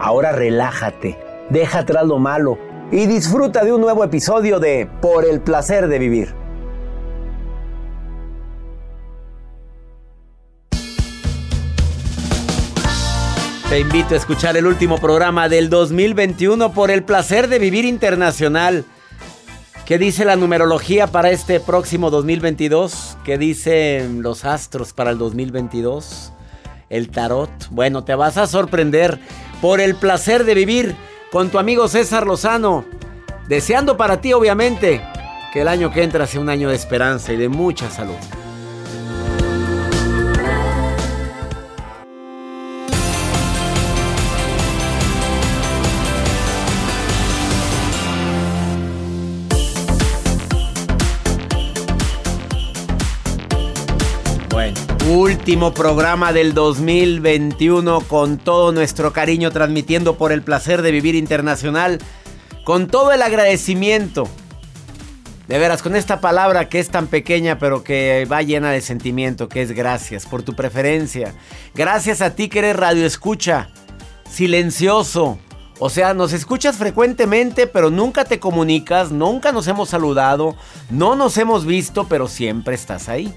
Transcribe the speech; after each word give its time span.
Ahora 0.00 0.30
relájate, 0.30 1.18
deja 1.50 1.80
atrás 1.80 2.06
lo 2.06 2.18
malo 2.18 2.56
y 2.92 3.06
disfruta 3.06 3.64
de 3.64 3.72
un 3.72 3.80
nuevo 3.80 4.04
episodio 4.04 4.60
de 4.60 4.88
Por 5.02 5.24
el 5.24 5.40
placer 5.40 5.88
de 5.88 5.98
vivir. 5.98 6.34
Te 13.68 13.80
invito 13.80 14.14
a 14.14 14.18
escuchar 14.18 14.56
el 14.56 14.66
último 14.66 14.98
programa 14.98 15.48
del 15.48 15.68
2021 15.68 16.72
por 16.72 16.90
el 16.92 17.02
placer 17.02 17.48
de 17.48 17.58
vivir 17.58 17.84
internacional. 17.84 18.84
¿Qué 19.84 19.98
dice 19.98 20.24
la 20.24 20.36
numerología 20.36 21.08
para 21.08 21.30
este 21.30 21.58
próximo 21.58 22.10
2022? 22.10 23.18
¿Qué 23.24 23.36
dicen 23.36 24.22
los 24.22 24.44
astros 24.44 24.92
para 24.92 25.10
el 25.10 25.18
2022? 25.18 26.32
El 26.88 27.10
tarot. 27.10 27.50
Bueno, 27.70 28.04
te 28.04 28.14
vas 28.14 28.38
a 28.38 28.46
sorprender 28.46 29.20
por 29.60 29.80
el 29.80 29.94
placer 29.94 30.44
de 30.44 30.54
vivir 30.54 30.96
con 31.30 31.50
tu 31.50 31.58
amigo 31.58 31.88
César 31.88 32.26
Lozano. 32.26 32.84
Deseando 33.48 33.96
para 33.96 34.20
ti, 34.20 34.32
obviamente, 34.32 35.02
que 35.52 35.62
el 35.62 35.68
año 35.68 35.92
que 35.92 36.02
entra 36.02 36.26
sea 36.26 36.40
un 36.40 36.48
año 36.48 36.68
de 36.68 36.76
esperanza 36.76 37.32
y 37.32 37.36
de 37.36 37.48
mucha 37.48 37.90
salud. 37.90 38.16
Último 55.08 55.72
programa 55.72 56.34
del 56.34 56.52
2021 56.52 58.02
con 58.02 58.36
todo 58.36 58.72
nuestro 58.72 59.12
cariño 59.12 59.50
transmitiendo 59.50 60.18
por 60.18 60.32
el 60.32 60.42
placer 60.42 60.82
de 60.82 60.90
vivir 60.90 61.14
internacional, 61.14 61.98
con 62.64 62.88
todo 62.88 63.12
el 63.12 63.22
agradecimiento. 63.22 64.28
De 65.46 65.58
veras, 65.58 65.82
con 65.82 65.96
esta 65.96 66.20
palabra 66.20 66.68
que 66.68 66.78
es 66.78 66.90
tan 66.90 67.06
pequeña 67.06 67.58
pero 67.58 67.82
que 67.82 68.26
va 68.30 68.42
llena 68.42 68.70
de 68.70 68.82
sentimiento, 68.82 69.48
que 69.48 69.62
es 69.62 69.72
gracias 69.72 70.26
por 70.26 70.42
tu 70.42 70.54
preferencia. 70.54 71.34
Gracias 71.74 72.20
a 72.20 72.34
ti 72.34 72.50
que 72.50 72.58
eres 72.58 72.76
radio 72.76 73.06
escucha, 73.06 73.70
silencioso. 74.28 75.38
O 75.78 75.88
sea, 75.88 76.12
nos 76.12 76.34
escuchas 76.34 76.76
frecuentemente, 76.76 77.66
pero 77.66 77.90
nunca 77.90 78.26
te 78.26 78.40
comunicas, 78.40 79.10
nunca 79.10 79.52
nos 79.52 79.68
hemos 79.68 79.88
saludado, 79.88 80.54
no 80.90 81.16
nos 81.16 81.38
hemos 81.38 81.64
visto, 81.64 82.08
pero 82.08 82.28
siempre 82.28 82.74
estás 82.74 83.08
ahí. 83.08 83.32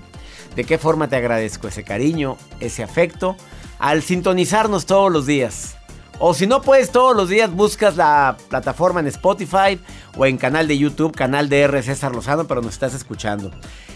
¿De 0.55 0.63
qué 0.63 0.77
forma 0.77 1.07
te 1.07 1.15
agradezco 1.15 1.67
ese 1.67 1.83
cariño, 1.83 2.37
ese 2.59 2.83
afecto? 2.83 3.35
Al 3.79 4.01
sintonizarnos 4.01 4.85
todos 4.85 5.11
los 5.11 5.25
días. 5.25 5.77
O 6.19 6.35
si 6.35 6.45
no 6.45 6.61
puedes 6.61 6.91
todos 6.91 7.15
los 7.15 7.29
días, 7.29 7.51
buscas 7.51 7.97
la 7.97 8.37
plataforma 8.49 8.99
en 8.99 9.07
Spotify 9.07 9.79
o 10.17 10.25
en 10.25 10.37
canal 10.37 10.67
de 10.67 10.77
YouTube, 10.77 11.15
canal 11.15 11.49
de 11.49 11.61
R. 11.61 11.81
César 11.81 12.13
Lozano, 12.13 12.45
pero 12.45 12.61
nos 12.61 12.73
estás 12.73 12.93
escuchando. 12.93 13.49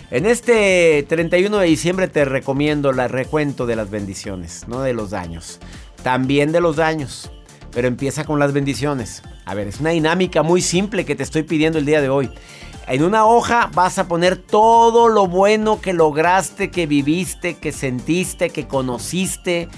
En 0.10 0.26
este 0.26 1.06
31 1.08 1.58
de 1.58 1.68
diciembre 1.68 2.08
te 2.08 2.26
recomiendo 2.26 2.90
el 2.90 3.10
recuento 3.10 3.66
de 3.66 3.76
las 3.76 3.92
bendiciones, 3.92 4.68
no 4.68 4.82
de 4.82 4.94
los 4.94 5.12
daños. 5.12 5.60
También 6.02 6.52
de 6.52 6.62
los 6.62 6.78
daños, 6.78 7.30
pero 7.72 7.88
empieza 7.88 8.24
con 8.24 8.40
las 8.40 8.54
bendiciones. 8.54 9.22
A 9.46 9.54
ver, 9.54 9.68
es 9.68 9.80
una 9.80 9.92
dinámica 9.92 10.42
muy 10.42 10.62
simple 10.62 11.06
que 11.06 11.16
te 11.16 11.24
estoy 11.24 11.44
pidiendo 11.44 11.78
el 11.78 11.86
día 11.86 12.02
de 12.02 12.10
hoy. 12.10 12.32
En 12.88 13.04
una 13.04 13.26
hoja 13.26 13.72
vas 13.74 13.98
a 13.98 14.08
poner 14.08 14.38
todo 14.38 15.08
lo 15.08 15.28
bueno 15.28 15.82
que 15.82 15.92
lograste, 15.92 16.70
que 16.70 16.86
viviste, 16.86 17.56
que 17.56 17.72
sentiste, 17.72 18.52
que 18.52 18.68
conociste, 18.68 19.70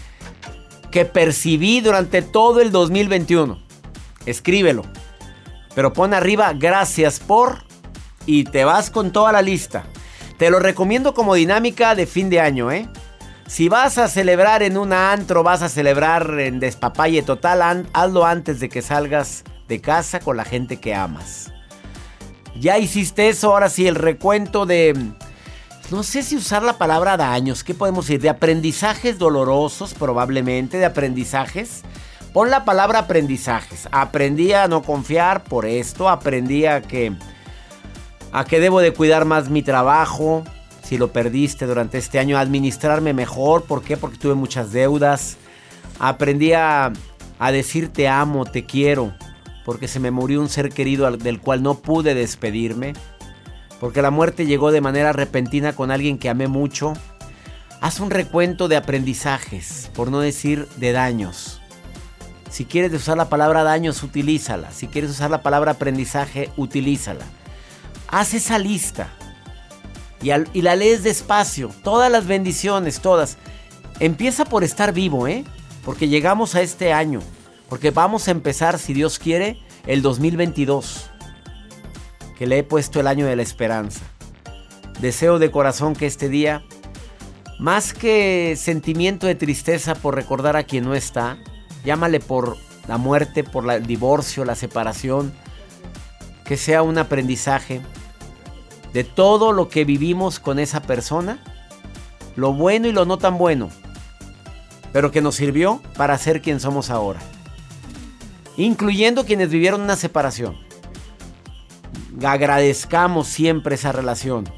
que 0.92 1.06
percibí 1.06 1.80
durante 1.80 2.22
todo 2.22 2.60
el 2.60 2.72
2021. 2.72 3.60
Escríbelo. 4.26 4.84
Pero 5.74 5.94
pon 5.94 6.14
arriba 6.14 6.52
gracias 6.54 7.20
por 7.22 7.64
y 8.26 8.44
te 8.44 8.66
vas 8.66 8.90
con 8.90 9.12
toda 9.12 9.32
la 9.32 9.42
lista. 9.42 9.86
Te 10.38 10.50
lo 10.50 10.60
recomiendo 10.60 11.14
como 11.14 11.34
dinámica 11.34 11.96
de 11.96 12.08
fin 12.08 12.30
de 12.30 12.42
año, 12.42 12.72
¿eh? 12.72 12.90
Si 13.48 13.70
vas 13.70 13.98
a 13.98 14.10
celebrar 14.10 14.64
en 14.64 14.78
un 14.78 14.92
antro, 14.92 15.44
vas 15.44 15.62
a 15.62 15.70
celebrar 15.70 16.38
en 16.40 16.60
despapalle 16.60 17.22
total, 17.22 17.88
hazlo 17.94 18.26
antes 18.26 18.60
de 18.60 18.68
que 18.68 18.82
salgas 18.82 19.46
de 19.70 19.80
casa 19.80 20.20
con 20.20 20.36
la 20.36 20.44
gente 20.44 20.82
que 20.82 20.94
amas. 20.94 21.54
Ya 22.60 22.78
hiciste 22.78 23.30
eso, 23.30 23.52
ahora 23.52 23.70
sí, 23.70 23.88
el 23.88 23.96
recuento 23.96 24.66
de... 24.66 24.96
No 25.92 26.04
sé 26.04 26.22
si 26.22 26.36
usar 26.36 26.64
la 26.64 26.78
palabra 26.78 27.16
daños, 27.16 27.64
¿qué 27.64 27.74
podemos 27.74 28.08
decir? 28.08 28.20
De 28.20 28.30
aprendizajes 28.30 29.18
dolorosos, 29.18 29.94
probablemente, 29.94 30.78
de 30.78 30.86
aprendizajes. 30.86 31.84
Pon 32.34 32.50
la 32.50 32.66
palabra 32.66 33.00
aprendizajes. 33.00 33.88
Aprendí 33.92 34.52
a 34.52 34.68
no 34.68 34.82
confiar 34.82 35.44
por 35.44 35.66
esto, 35.66 36.10
aprendí 36.10 36.66
a 36.66 36.82
que... 36.82 37.14
A 38.34 38.44
que 38.44 38.60
debo 38.60 38.82
de 38.82 38.92
cuidar 38.92 39.24
más 39.24 39.50
mi 39.50 39.64
trabajo, 39.64 40.44
si 40.84 40.98
lo 40.98 41.14
perdiste 41.14 41.66
durante 41.66 41.98
este 41.98 42.20
año, 42.20 42.38
administrarme 42.38 43.14
mejor, 43.14 43.64
¿por 43.64 43.82
qué? 43.82 43.96
Porque 43.96 44.18
tuve 44.18 44.36
muchas 44.36 44.74
deudas. 44.74 45.38
Aprendí 45.98 46.52
a, 46.52 46.92
a 47.40 47.52
decir 47.52 47.92
te 47.92 48.10
amo, 48.10 48.46
te 48.46 48.66
quiero 48.66 49.14
porque 49.68 49.90
se 49.90 50.00
me 50.00 50.12
murió 50.12 50.40
un 50.40 50.48
ser 50.48 50.70
querido 50.70 51.12
del 51.12 51.42
cual 51.42 51.62
no 51.62 51.76
pude 51.80 52.16
despedirme, 52.16 52.94
porque 53.82 54.02
la 54.02 54.12
muerte 54.12 54.46
llegó 54.46 54.72
de 54.72 54.80
manera 54.80 55.12
repentina 55.12 55.74
con 55.74 55.92
alguien 55.92 56.18
que 56.18 56.30
amé 56.30 56.48
mucho. 56.48 56.94
Haz 57.82 58.00
un 58.00 58.10
recuento 58.10 58.70
de 58.70 58.78
aprendizajes, 58.78 59.92
por 59.94 60.10
no 60.10 60.22
decir 60.22 60.70
de 60.78 60.94
daños. 60.94 61.60
Si 62.50 62.64
quieres 62.64 62.94
usar 62.94 63.18
la 63.18 63.28
palabra 63.28 63.64
daños, 63.64 64.04
utilízala. 64.04 64.72
Si 64.72 64.88
quieres 64.88 65.12
usar 65.12 65.32
la 65.32 65.44
palabra 65.44 65.74
aprendizaje, 65.74 66.50
utilízala. 66.56 67.26
Haz 68.08 68.36
esa 68.36 68.60
lista 68.60 69.10
y, 70.22 70.30
y 70.54 70.62
la 70.62 70.78
lees 70.78 71.04
despacio. 71.04 71.72
Todas 71.84 72.10
las 72.10 72.26
bendiciones, 72.26 73.02
todas. 73.02 73.38
Empieza 74.00 74.46
por 74.46 74.64
estar 74.64 74.94
vivo, 74.94 75.28
¿eh? 75.28 75.44
Porque 75.84 76.08
llegamos 76.08 76.56
a 76.56 76.62
este 76.62 76.94
año. 76.94 77.20
Porque 77.70 77.92
vamos 77.92 78.28
a 78.28 78.32
empezar, 78.32 78.80
si 78.80 78.94
Dios 78.94 79.20
quiere, 79.20 79.60
el 79.86 80.02
2022. 80.02 81.10
Que 82.38 82.48
le 82.48 82.60
he 82.60 82.64
puesto 82.64 83.00
el 83.00 83.08
año 83.08 83.26
de 83.26 83.36
la 83.36 83.42
esperanza. 83.42 84.02
Deseo 85.02 85.40
de 85.40 85.52
corazón 85.52 85.94
que 85.94 86.06
este 86.06 86.30
día, 86.30 86.64
más 87.60 87.94
que 87.94 88.56
sentimiento 88.58 89.28
de 89.28 89.36
tristeza 89.36 89.96
por 89.96 90.16
recordar 90.16 90.56
a 90.56 90.64
quien 90.64 90.86
no 90.86 90.96
está, 90.96 91.38
llámale 91.84 92.20
por 92.20 92.58
la 92.88 92.98
muerte, 92.98 93.44
por 93.44 93.70
el 93.72 93.86
divorcio, 93.86 94.46
la 94.46 94.56
separación, 94.56 95.34
que 96.46 96.58
sea 96.58 96.82
un 96.82 96.98
aprendizaje 96.98 97.82
de 98.94 99.04
todo 99.04 99.52
lo 99.52 99.68
que 99.68 99.86
vivimos 99.86 100.40
con 100.40 100.60
esa 100.60 100.82
persona, 100.82 101.40
lo 102.36 102.54
bueno 102.54 102.88
y 102.88 102.94
lo 102.94 103.06
no 103.06 103.18
tan 103.18 103.38
bueno, 103.38 103.70
pero 104.94 105.12
que 105.12 105.22
nos 105.22 105.36
sirvió 105.36 105.82
para 105.98 106.18
ser 106.18 106.42
quien 106.42 106.60
somos 106.60 106.90
ahora, 106.90 107.20
incluyendo 108.58 109.26
quienes 109.26 109.50
vivieron 109.50 109.82
una 109.82 109.96
separación. 109.96 110.58
Agradezcamos 112.24 113.28
siempre 113.28 113.76
esa 113.76 113.92
relación, 113.92 114.50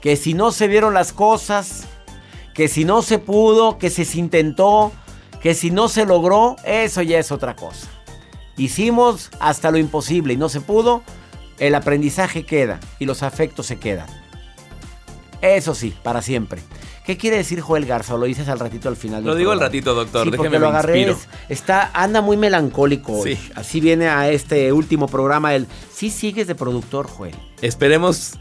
que 0.00 0.16
si 0.16 0.34
no 0.34 0.50
se 0.50 0.66
vieron 0.66 0.94
las 0.94 1.12
cosas, 1.12 1.84
que 2.54 2.68
si 2.68 2.84
no 2.84 3.02
se 3.02 3.18
pudo, 3.18 3.78
que 3.78 3.90
se 3.90 4.18
intentó, 4.18 4.92
que 5.42 5.54
si 5.54 5.70
no 5.70 5.88
se 5.88 6.06
logró, 6.06 6.56
eso 6.64 7.02
ya 7.02 7.18
es 7.18 7.30
otra 7.30 7.54
cosa. 7.54 7.88
Hicimos 8.56 9.30
hasta 9.40 9.70
lo 9.70 9.78
imposible 9.78 10.34
y 10.34 10.36
no 10.36 10.48
se 10.48 10.60
pudo, 10.60 11.02
el 11.58 11.74
aprendizaje 11.74 12.46
queda 12.46 12.80
y 12.98 13.04
los 13.04 13.22
afectos 13.22 13.66
se 13.66 13.78
quedan. 13.78 14.06
Eso 15.42 15.74
sí, 15.74 15.94
para 16.02 16.22
siempre. 16.22 16.62
¿Qué 17.04 17.18
quiere 17.18 17.36
decir 17.36 17.60
Joel 17.60 17.84
Garza? 17.84 18.16
lo 18.16 18.24
dices 18.24 18.48
al 18.48 18.58
ratito 18.58 18.88
al 18.88 18.96
final? 18.96 19.22
Lo 19.24 19.34
digo 19.34 19.52
al 19.52 19.60
ratito, 19.60 19.94
doctor. 19.94 20.30
Sí, 20.30 20.36
porque 20.36 20.58
lo 20.58 20.68
agarré. 20.68 21.14
está, 21.48 21.90
anda 21.92 22.22
muy 22.22 22.36
melancólico. 22.36 23.22
Sí. 23.22 23.38
Así 23.54 23.80
viene 23.80 24.08
a 24.08 24.30
este 24.30 24.72
último 24.72 25.06
programa. 25.06 25.54
El, 25.54 25.66
sí 25.92 26.08
sigues 26.08 26.46
de 26.46 26.54
productor, 26.54 27.06
Joel. 27.06 27.34
Esperemos 27.60 28.38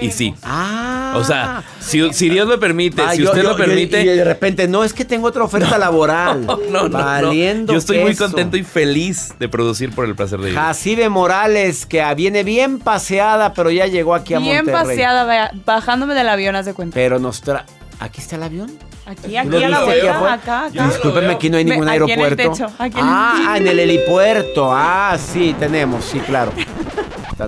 y 0.00 0.10
sí. 0.10 0.34
Ah. 0.42 1.14
O 1.16 1.24
sea, 1.24 1.62
si, 1.80 2.00
Dios 2.28 2.48
me 2.48 2.58
permite, 2.58 3.02
ah, 3.02 3.12
si 3.14 3.22
usted 3.22 3.42
lo 3.42 3.56
permite. 3.56 4.02
Y, 4.02 4.06
de 4.06 4.24
repente, 4.24 4.66
no 4.66 4.82
es 4.82 4.92
que 4.92 5.04
tengo 5.04 5.28
otra 5.28 5.44
oferta 5.44 5.78
laboral. 5.78 6.44
No, 6.44 6.88
no, 6.88 6.88
Valiendo 6.88 7.72
Yo 7.72 7.78
estoy 7.78 7.98
muy 7.98 8.16
contento 8.16 8.56
y 8.56 8.64
feliz 8.64 9.34
de 9.38 9.48
producir 9.48 9.92
por 9.94 10.04
el 10.04 10.14
placer 10.14 10.38
de 10.38 10.46
vivir. 10.46 10.58
Jacibe 10.58 11.08
Morales, 11.08 11.86
que 11.86 12.02
viene 12.14 12.42
bien 12.42 12.78
paseada, 12.78 13.54
pero 13.54 13.70
ya 13.70 13.86
llegó 13.86 14.14
aquí 14.14 14.34
a 14.34 14.40
Monterrey. 14.40 14.64
Bien 14.64 14.74
paseada, 14.74 15.52
bajándome 15.64 16.14
del 16.14 16.28
avión, 16.28 16.56
haz 16.56 16.66
de 16.66 16.74
cuenta. 16.74 16.94
Pero 16.94 17.18
nos 17.18 17.40
trae. 17.40 17.64
¿Aquí 18.00 18.20
está 18.20 18.36
el 18.36 18.42
avión? 18.42 18.70
Aquí, 19.06 19.36
aquí 19.36 19.62
a 19.62 19.68
la 19.68 19.84
vuelta, 19.84 20.34
acá, 20.34 20.64
acá. 20.66 20.86
Discúlpenme, 20.88 21.32
aquí 21.32 21.50
no 21.50 21.56
hay 21.58 21.64
ningún 21.64 21.88
aeropuerto. 21.88 22.42
En 22.42 22.48
el 22.48 22.56
techo, 22.56 22.72
aquí 22.78 22.98
ah, 23.00 23.54
en 23.56 23.66
el 23.66 23.78
helipuerto. 23.80 24.70
Ah, 24.72 25.16
sí, 25.18 25.54
tenemos, 25.58 26.04
sí, 26.04 26.18
claro. 26.20 26.52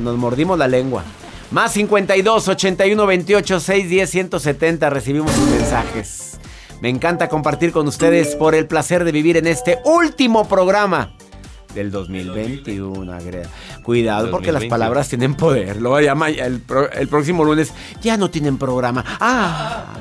Nos 0.00 0.16
mordimos 0.16 0.58
la 0.58 0.68
lengua. 0.68 1.02
Más 1.50 1.72
52 1.72 2.48
81 2.48 3.06
28 3.06 3.60
6 3.60 3.88
10 3.88 4.10
170. 4.10 4.90
Recibimos 4.90 5.30
sus 5.32 5.48
mensajes. 5.48 6.38
Me 6.80 6.88
encanta 6.88 7.28
compartir 7.28 7.72
con 7.72 7.88
ustedes 7.88 8.34
por 8.36 8.54
el 8.54 8.66
placer 8.66 9.04
de 9.04 9.12
vivir 9.12 9.36
en 9.36 9.46
este 9.46 9.78
último 9.84 10.46
programa 10.46 11.14
del 11.74 11.90
2021. 11.90 13.12
Cuidado 13.86 14.32
porque 14.32 14.50
las 14.50 14.64
palabras 14.64 15.08
tienen 15.08 15.36
poder. 15.36 15.76
Luego 15.80 16.00
llama 16.00 16.28
el, 16.28 16.60
el, 16.92 17.08
próximo 17.08 17.44
lunes. 17.44 17.72
Ya 18.02 18.16
no 18.16 18.28
tienen 18.28 18.58
programa. 18.58 19.04
Ah. 19.20 19.94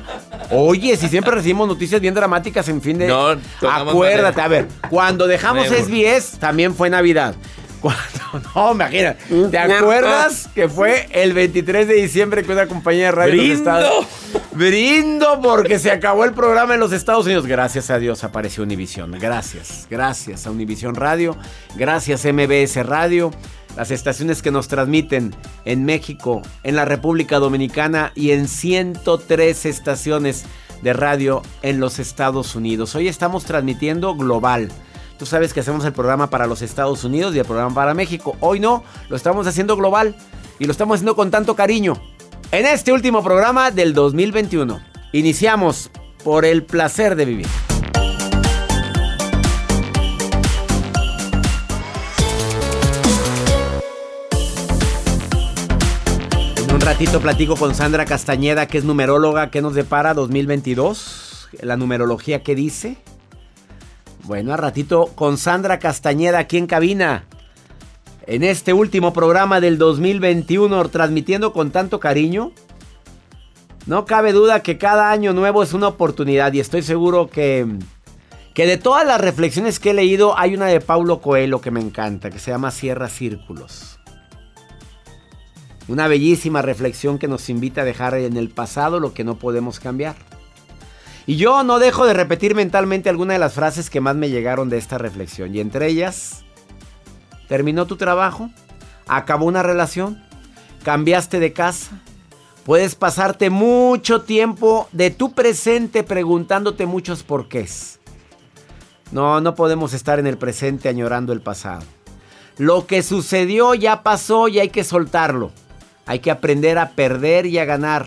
Oye, 0.50 0.96
si 0.96 1.08
siempre 1.08 1.30
recibimos 1.30 1.68
noticias 1.68 2.00
bien 2.00 2.12
dramáticas 2.12 2.68
en 2.68 2.82
fin 2.82 2.98
de. 2.98 3.06
No, 3.06 3.36
acuérdate, 3.62 4.40
a 4.40 4.48
ver, 4.48 4.66
cuando 4.90 5.28
dejamos 5.28 5.68
SBS 5.68 6.40
también 6.40 6.74
fue 6.74 6.90
Navidad. 6.90 7.36
no, 8.56 8.72
imagínate. 8.72 9.22
¿Te 9.52 9.58
acuerdas 9.58 10.48
que 10.52 10.68
fue 10.68 11.06
el 11.12 11.32
23 11.32 11.86
de 11.86 11.94
diciembre 11.94 12.42
que 12.42 12.50
una 12.50 12.66
compañía 12.66 13.06
de 13.06 13.12
radio 13.12 13.34
¡Brindo! 13.34 14.06
Brindo 14.50 15.40
porque 15.40 15.78
se 15.78 15.92
acabó 15.92 16.24
el 16.24 16.32
programa 16.32 16.74
en 16.74 16.80
los 16.80 16.92
Estados 16.92 17.26
Unidos. 17.26 17.46
Gracias 17.46 17.90
a 17.90 18.00
Dios 18.00 18.24
apareció 18.24 18.64
Univision. 18.64 19.12
Gracias, 19.12 19.86
gracias 19.88 20.44
a 20.44 20.50
Univision 20.50 20.96
Radio. 20.96 21.36
Gracias 21.76 22.24
MBS 22.24 22.84
Radio. 22.84 23.30
Las 23.76 23.90
estaciones 23.90 24.40
que 24.40 24.50
nos 24.50 24.68
transmiten 24.68 25.34
en 25.64 25.84
México, 25.84 26.42
en 26.62 26.76
la 26.76 26.86
República 26.86 27.38
Dominicana 27.38 28.12
y 28.14 28.30
en 28.30 28.48
103 28.48 29.66
estaciones 29.66 30.44
de 30.82 30.92
radio 30.92 31.42
en 31.62 31.78
los 31.78 31.98
Estados 31.98 32.54
Unidos. 32.54 32.94
Hoy 32.94 33.08
estamos 33.08 33.44
transmitiendo 33.44 34.14
global. 34.14 34.70
Tú 35.18 35.26
sabes 35.26 35.52
que 35.52 35.60
hacemos 35.60 35.84
el 35.84 35.92
programa 35.92 36.28
para 36.30 36.46
los 36.46 36.62
Estados 36.62 37.04
Unidos 37.04 37.34
y 37.34 37.38
el 37.38 37.44
programa 37.44 37.74
para 37.74 37.94
México. 37.94 38.36
Hoy 38.40 38.60
no, 38.60 38.82
lo 39.08 39.16
estamos 39.16 39.46
haciendo 39.46 39.76
global 39.76 40.16
y 40.58 40.64
lo 40.64 40.72
estamos 40.72 40.96
haciendo 40.96 41.16
con 41.16 41.30
tanto 41.30 41.54
cariño. 41.54 42.00
En 42.52 42.64
este 42.64 42.92
último 42.92 43.22
programa 43.22 43.70
del 43.70 43.92
2021, 43.92 44.80
iniciamos 45.12 45.90
por 46.24 46.44
el 46.44 46.64
placer 46.64 47.16
de 47.16 47.24
vivir. 47.24 47.65
Ratito 56.86 57.20
platico 57.20 57.56
con 57.56 57.74
Sandra 57.74 58.04
Castañeda, 58.04 58.68
que 58.68 58.78
es 58.78 58.84
numeróloga, 58.84 59.50
que 59.50 59.60
nos 59.60 59.74
depara 59.74 60.14
2022. 60.14 61.48
La 61.60 61.76
numerología 61.76 62.44
que 62.44 62.54
dice. 62.54 62.96
Bueno, 64.22 64.52
a 64.52 64.56
ratito 64.56 65.06
con 65.16 65.36
Sandra 65.36 65.80
Castañeda 65.80 66.38
aquí 66.38 66.58
en 66.58 66.68
cabina. 66.68 67.24
En 68.28 68.44
este 68.44 68.72
último 68.72 69.12
programa 69.12 69.60
del 69.60 69.78
2021, 69.78 70.88
transmitiendo 70.88 71.52
con 71.52 71.72
tanto 71.72 71.98
cariño. 71.98 72.52
No 73.86 74.04
cabe 74.04 74.32
duda 74.32 74.62
que 74.62 74.78
cada 74.78 75.10
año 75.10 75.32
nuevo 75.32 75.64
es 75.64 75.72
una 75.72 75.88
oportunidad 75.88 76.52
y 76.52 76.60
estoy 76.60 76.82
seguro 76.82 77.28
que, 77.28 77.66
que 78.54 78.64
de 78.64 78.76
todas 78.76 79.04
las 79.04 79.20
reflexiones 79.20 79.80
que 79.80 79.90
he 79.90 79.94
leído 79.94 80.38
hay 80.38 80.54
una 80.54 80.66
de 80.66 80.80
Paulo 80.80 81.20
Coelho 81.20 81.60
que 81.60 81.72
me 81.72 81.80
encanta, 81.80 82.30
que 82.30 82.38
se 82.38 82.52
llama 82.52 82.70
Cierra 82.70 83.08
Círculos. 83.08 83.95
Una 85.88 86.08
bellísima 86.08 86.62
reflexión 86.62 87.18
que 87.18 87.28
nos 87.28 87.48
invita 87.48 87.82
a 87.82 87.84
dejar 87.84 88.14
en 88.14 88.36
el 88.36 88.50
pasado 88.50 88.98
lo 88.98 89.14
que 89.14 89.24
no 89.24 89.38
podemos 89.38 89.78
cambiar. 89.78 90.16
Y 91.26 91.36
yo 91.36 91.64
no 91.64 91.78
dejo 91.78 92.06
de 92.06 92.14
repetir 92.14 92.54
mentalmente 92.54 93.08
algunas 93.08 93.34
de 93.34 93.38
las 93.40 93.54
frases 93.54 93.90
que 93.90 94.00
más 94.00 94.16
me 94.16 94.30
llegaron 94.30 94.68
de 94.68 94.78
esta 94.78 94.98
reflexión. 94.98 95.54
Y 95.54 95.60
entre 95.60 95.88
ellas, 95.88 96.44
¿terminó 97.48 97.86
tu 97.86 97.96
trabajo? 97.96 98.50
¿Acabó 99.06 99.46
una 99.46 99.62
relación? 99.62 100.22
¿Cambiaste 100.84 101.40
de 101.40 101.52
casa? 101.52 102.00
Puedes 102.64 102.96
pasarte 102.96 103.50
mucho 103.50 104.22
tiempo 104.22 104.88
de 104.90 105.10
tu 105.10 105.32
presente 105.34 106.02
preguntándote 106.02 106.86
muchos 106.86 107.22
porqués. 107.22 108.00
No, 109.12 109.40
no 109.40 109.54
podemos 109.54 109.92
estar 109.94 110.18
en 110.18 110.26
el 110.26 110.36
presente 110.36 110.88
añorando 110.88 111.32
el 111.32 111.40
pasado. 111.40 111.84
Lo 112.58 112.86
que 112.86 113.04
sucedió 113.04 113.74
ya 113.74 114.02
pasó 114.02 114.48
y 114.48 114.58
hay 114.58 114.70
que 114.70 114.82
soltarlo. 114.82 115.52
Hay 116.06 116.20
que 116.20 116.30
aprender 116.30 116.78
a 116.78 116.90
perder 116.90 117.46
y 117.46 117.58
a 117.58 117.64
ganar. 117.64 118.06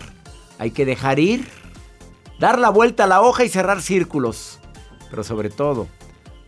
Hay 0.58 0.72
que 0.72 0.84
dejar 0.84 1.18
ir 1.18 1.60
dar 2.40 2.58
la 2.58 2.70
vuelta 2.70 3.04
a 3.04 3.06
la 3.06 3.20
hoja 3.20 3.44
y 3.44 3.48
cerrar 3.48 3.82
círculos. 3.82 4.58
Pero 5.10 5.22
sobre 5.22 5.50
todo, 5.50 5.86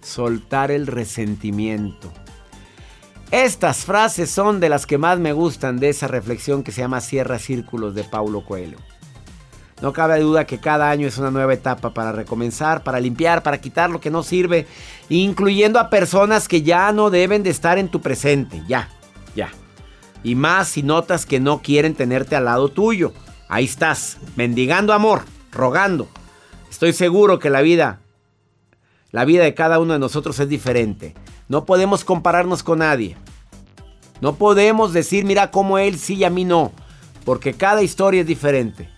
soltar 0.01 0.71
el 0.73 0.89
resentimiento. 0.89 2.11
Estas 3.31 3.85
frases 3.85 4.31
son 4.31 4.59
de 4.59 4.69
las 4.69 4.87
que 4.87 4.99
más 4.99 5.19
me 5.19 5.33
gustan 5.33 5.79
de 5.79 5.91
esa 5.91 6.09
reflexión 6.09 6.63
que 6.63 6.73
se 6.73 6.81
llama 6.81 7.01
Cierra 7.01 7.39
Círculos 7.39 7.95
de 7.95 8.05
Paulo 8.05 8.45
Coelho. 8.45 8.79
No 9.81 9.93
cabe 9.93 10.21
duda 10.21 10.47
que 10.47 10.61
cada 10.61 10.91
año 10.91 11.09
es 11.09 11.19
una 11.19 11.31
nueva 11.31 11.55
etapa 11.55 11.93
para 11.93 12.13
recomenzar, 12.13 12.85
para 12.85 13.01
limpiar, 13.01 13.43
para 13.43 13.61
quitar 13.61 13.91
lo 13.91 14.01
que 14.01 14.11
no 14.11 14.23
sirve, 14.23 14.67
incluyendo 15.09 15.81
a 15.81 15.91
personas 15.91 16.47
que 16.47 16.63
ya 16.63 16.93
no 16.93 17.11
deben 17.11 17.43
de 17.43 17.51
estar 17.51 17.79
en 17.79 17.89
tu 17.89 18.01
presente, 18.01 18.63
ya, 18.69 18.89
ya. 19.35 19.51
Y 20.25 20.35
más 20.35 20.69
si 20.69 20.83
notas 20.83 21.27
que 21.27 21.41
no 21.41 21.63
quieren 21.63 21.95
tenerte 21.95 22.37
al 22.37 22.45
lado 22.45 22.69
tuyo. 22.69 23.13
Ahí 23.49 23.65
estás, 23.65 24.19
mendigando 24.37 24.93
amor 24.93 25.23
rogando. 25.53 26.09
Estoy 26.71 26.93
seguro 26.93 27.39
que 27.39 27.51
la 27.51 27.61
vida, 27.61 28.01
la 29.13 29.25
vida 29.25 29.45
de 29.45 29.55
cada 29.55 29.79
uno 29.79 29.93
de 29.93 29.99
nosotros 29.99 30.41
es 30.41 30.49
diferente. 30.49 31.15
No 31.49 31.67
podemos 31.67 32.05
compararnos 32.05 32.63
con 32.63 32.81
nadie. 32.81 33.17
No 34.21 34.37
podemos 34.37 34.93
decir, 34.93 35.25
mira 35.25 35.51
cómo 35.51 35.79
él 35.79 35.99
sí 35.99 36.15
y 36.15 36.25
a 36.25 36.31
mí 36.31 36.45
no. 36.45 36.73
Porque 37.25 37.53
cada 37.53 37.83
historia 37.83 38.23
es 38.23 38.27
diferente. 38.27 38.89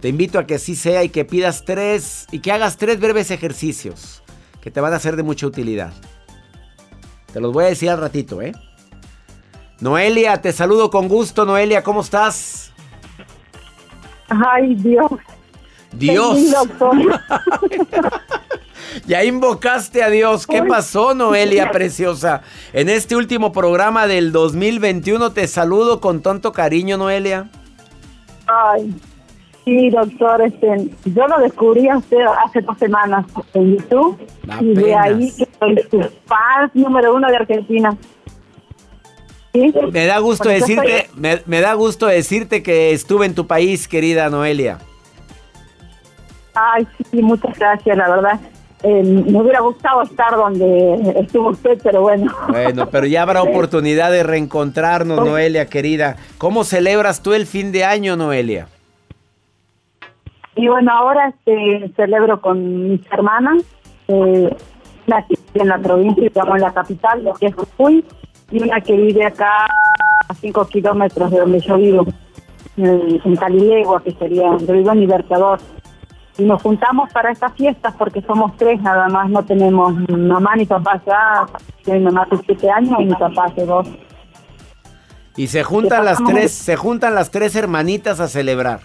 Te 0.00 0.08
invito 0.08 0.38
a 0.38 0.46
que 0.46 0.54
así 0.54 0.74
sea 0.74 1.04
y 1.04 1.08
que 1.10 1.24
pidas 1.24 1.64
tres 1.64 2.26
y 2.30 2.38
que 2.38 2.52
hagas 2.52 2.76
tres 2.76 2.98
breves 2.98 3.30
ejercicios 3.30 4.22
que 4.62 4.70
te 4.70 4.80
van 4.80 4.94
a 4.94 5.00
ser 5.00 5.16
de 5.16 5.22
mucha 5.22 5.46
utilidad. 5.46 5.92
Te 7.32 7.40
los 7.40 7.52
voy 7.52 7.64
a 7.64 7.68
decir 7.68 7.90
al 7.90 8.00
ratito, 8.00 8.40
¿eh? 8.40 8.52
Noelia, 9.80 10.42
te 10.42 10.52
saludo 10.52 10.90
con 10.90 11.08
gusto. 11.08 11.44
Noelia, 11.44 11.82
¿cómo 11.82 12.00
estás? 12.00 12.72
Ay, 14.28 14.74
Dios. 14.74 15.10
Dios. 15.92 16.36
ya 19.06 19.24
invocaste 19.24 20.02
a 20.02 20.10
Dios. 20.10 20.46
¿Qué 20.46 20.62
pasó, 20.64 21.14
Noelia 21.14 21.70
preciosa? 21.70 22.42
En 22.72 22.88
este 22.88 23.14
último 23.14 23.52
programa 23.52 24.08
del 24.08 24.32
2021 24.32 25.32
te 25.32 25.46
saludo 25.46 26.00
con 26.00 26.22
tanto 26.22 26.52
cariño, 26.52 26.96
Noelia. 26.96 27.48
Ay, 28.46 28.92
sí, 29.64 29.90
doctor. 29.90 30.42
Este, 30.42 30.90
yo 31.04 31.26
lo 31.28 31.38
descubrí 31.38 31.88
hace, 31.88 32.16
hace 32.44 32.62
dos 32.62 32.76
semanas 32.78 33.26
en 33.54 33.76
YouTube. 33.76 34.18
Y 34.60 34.74
de 34.74 34.94
ahí 34.94 35.32
que 35.36 35.48
soy 35.58 35.78
su 35.88 36.00
fan 36.26 36.70
número 36.74 37.14
uno 37.14 37.28
de 37.28 37.36
Argentina. 37.36 37.96
Me 39.54 40.06
da 40.06 40.18
gusto 40.18 40.48
decirte, 40.48 41.08
me, 41.16 41.60
da 41.60 41.74
gusto 41.74 42.06
decirte 42.06 42.62
que 42.62 42.92
estuve 42.92 43.26
en 43.26 43.34
tu 43.34 43.46
país, 43.46 43.88
querida 43.88 44.28
Noelia. 44.28 44.78
Ay, 46.54 46.86
sí, 47.10 47.22
muchas 47.22 47.58
gracias, 47.58 47.96
la 47.96 48.08
verdad. 48.08 48.40
Eh, 48.82 49.02
me 49.02 49.40
hubiera 49.40 49.60
gustado 49.60 50.02
estar 50.02 50.36
donde 50.36 51.14
estuvo 51.20 51.50
usted, 51.50 51.78
pero 51.82 52.02
bueno. 52.02 52.32
Bueno, 52.48 52.88
pero 52.90 53.06
ya 53.06 53.22
habrá 53.22 53.42
oportunidad 53.42 54.12
de 54.12 54.22
reencontrarnos, 54.22 55.24
Noelia, 55.24 55.66
querida. 55.66 56.16
¿Cómo 56.36 56.64
celebras 56.64 57.22
tú 57.22 57.32
el 57.32 57.46
fin 57.46 57.72
de 57.72 57.84
año, 57.84 58.16
Noelia? 58.16 58.68
Y 60.56 60.68
bueno, 60.68 60.92
ahora 60.92 61.28
este, 61.28 61.90
celebro 61.96 62.40
con 62.40 62.90
mis 62.90 63.00
hermanas, 63.12 63.62
eh, 64.08 64.54
en 65.54 65.68
la 65.68 65.78
provincia, 65.78 66.26
estamos 66.26 66.56
en 66.56 66.62
la 66.62 66.74
capital, 66.74 67.24
lo 67.24 67.32
que 67.34 67.46
es 67.46 67.54
Jujuy 67.54 68.04
y 68.50 68.62
una 68.62 68.80
que 68.80 68.96
vive 68.96 69.24
acá 69.26 69.66
a 70.28 70.34
5 70.34 70.66
kilómetros 70.68 71.30
de 71.30 71.38
donde 71.38 71.60
yo 71.60 71.76
vivo, 71.76 72.06
en, 72.76 73.20
en 73.24 73.36
Calilegua, 73.36 74.02
que 74.02 74.12
sería, 74.12 74.56
yo 74.58 74.72
vivo 74.72 74.92
en 74.92 75.00
Libertador. 75.00 75.58
Y 76.38 76.44
nos 76.44 76.62
juntamos 76.62 77.12
para 77.12 77.32
estas 77.32 77.52
fiestas 77.54 77.94
porque 77.98 78.22
somos 78.22 78.56
tres 78.56 78.80
nada 78.80 79.08
más, 79.08 79.28
no 79.28 79.44
tenemos 79.44 79.92
mamá 80.08 80.54
ni 80.54 80.66
papá 80.66 81.02
ya, 81.04 81.46
mi 81.92 81.98
mamá 81.98 82.22
hace 82.30 82.40
siete 82.46 82.70
años 82.70 82.94
y 83.00 83.06
mi 83.06 83.14
papá 83.14 83.46
hace 83.46 83.66
dos. 83.66 83.88
Y 85.36 85.48
se 85.48 85.64
juntan 85.64 86.04
las 86.04 86.22
tres, 86.22 86.52
se 86.52 86.76
juntan 86.76 87.16
las 87.16 87.30
tres 87.32 87.56
hermanitas 87.56 88.20
a 88.20 88.28
celebrar. 88.28 88.80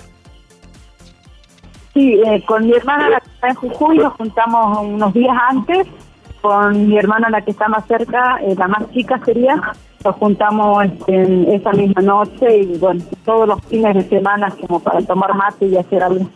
Sí, 1.94 2.20
eh, 2.26 2.44
con 2.46 2.66
mi 2.66 2.74
hermana 2.74 3.10
la 3.10 3.20
que 3.20 3.30
está 3.30 3.50
en 3.50 3.56
Jujuy 3.56 3.98
nos 3.98 4.14
juntamos 4.14 4.80
unos 4.82 5.14
días 5.14 5.38
antes 5.50 5.88
con 6.44 6.88
mi 6.90 6.98
hermana, 6.98 7.30
la 7.30 7.42
que 7.42 7.52
está 7.52 7.70
más 7.70 7.88
cerca, 7.88 8.38
eh, 8.42 8.54
la 8.58 8.68
más 8.68 8.92
chica 8.92 9.18
sería, 9.24 9.56
nos 10.04 10.16
juntamos 10.18 10.84
este, 10.84 11.56
esa 11.56 11.72
misma 11.72 12.02
noche 12.02 12.58
y 12.58 12.78
bueno, 12.78 13.02
todos 13.24 13.48
los 13.48 13.62
fines 13.68 13.96
de 13.96 14.04
semana 14.10 14.54
como 14.60 14.82
para 14.82 15.02
tomar 15.04 15.34
mate 15.36 15.68
y 15.68 15.78
hacer 15.78 16.04
algo. 16.04 16.30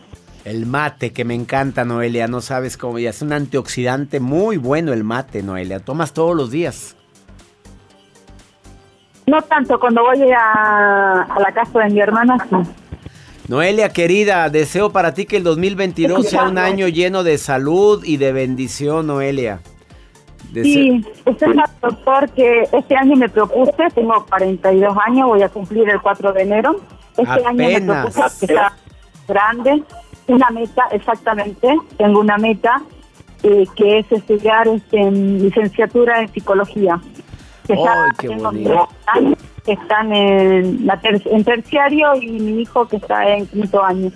El 0.46 0.64
mate, 0.64 1.12
que 1.12 1.26
me 1.26 1.34
encanta, 1.34 1.84
Noelia, 1.84 2.26
no 2.26 2.40
sabes 2.40 2.78
cómo, 2.78 2.98
ya 2.98 3.10
es 3.10 3.20
un 3.20 3.34
antioxidante 3.34 4.18
muy 4.18 4.56
bueno 4.56 4.94
el 4.94 5.04
mate, 5.04 5.42
Noelia. 5.42 5.80
¿Tomas 5.80 6.14
todos 6.14 6.34
los 6.34 6.50
días? 6.50 6.96
No 9.26 9.42
tanto, 9.42 9.78
cuando 9.78 10.04
voy 10.04 10.22
a, 10.32 11.22
a 11.24 11.38
la 11.38 11.52
casa 11.52 11.80
de 11.80 11.90
mi 11.90 12.00
hermana, 12.00 12.38
sí. 12.48 12.56
Noelia, 13.46 13.90
querida, 13.90 14.48
deseo 14.48 14.90
para 14.90 15.12
ti 15.12 15.26
que 15.26 15.36
el 15.36 15.42
2022 15.42 16.30
sea 16.30 16.44
un 16.44 16.56
año 16.56 16.88
lleno 16.88 17.24
de 17.24 17.36
salud 17.36 18.02
y 18.06 18.16
de 18.16 18.32
bendición, 18.32 19.06
Noelia. 19.08 19.60
Sí, 20.52 21.04
usted 21.26 21.46
es 21.48 21.80
doctor 21.80 22.28
que 22.30 22.68
este 22.72 22.96
año 22.96 23.16
me 23.16 23.28
propuse, 23.28 23.90
tengo 23.94 24.24
42 24.26 24.96
años, 25.06 25.28
voy 25.28 25.42
a 25.42 25.48
cumplir 25.48 25.88
el 25.88 26.00
4 26.00 26.32
de 26.32 26.42
enero. 26.42 26.80
Este 27.16 27.46
año 27.46 27.52
me 27.52 27.80
propuse 27.80 28.22
que 28.40 28.46
sea 28.46 28.72
grande, 29.26 29.82
una 30.26 30.50
meta, 30.50 30.84
exactamente, 30.90 31.76
tengo 31.96 32.20
una 32.20 32.38
meta 32.38 32.82
eh, 33.42 33.66
que 33.76 33.98
es 33.98 34.10
estudiar 34.10 34.68
este, 34.68 35.10
licenciatura 35.10 36.22
en 36.22 36.32
psicología. 36.32 37.00
Que 37.66 37.76
qué 39.64 39.72
están 39.72 40.12
en, 40.14 40.86
la 40.86 40.98
en 41.02 41.44
terciario 41.44 42.14
y 42.16 42.40
mi 42.40 42.62
hijo 42.62 42.88
que 42.88 42.96
está 42.96 43.28
en 43.28 43.46
quinto 43.46 43.82
año 43.84 44.10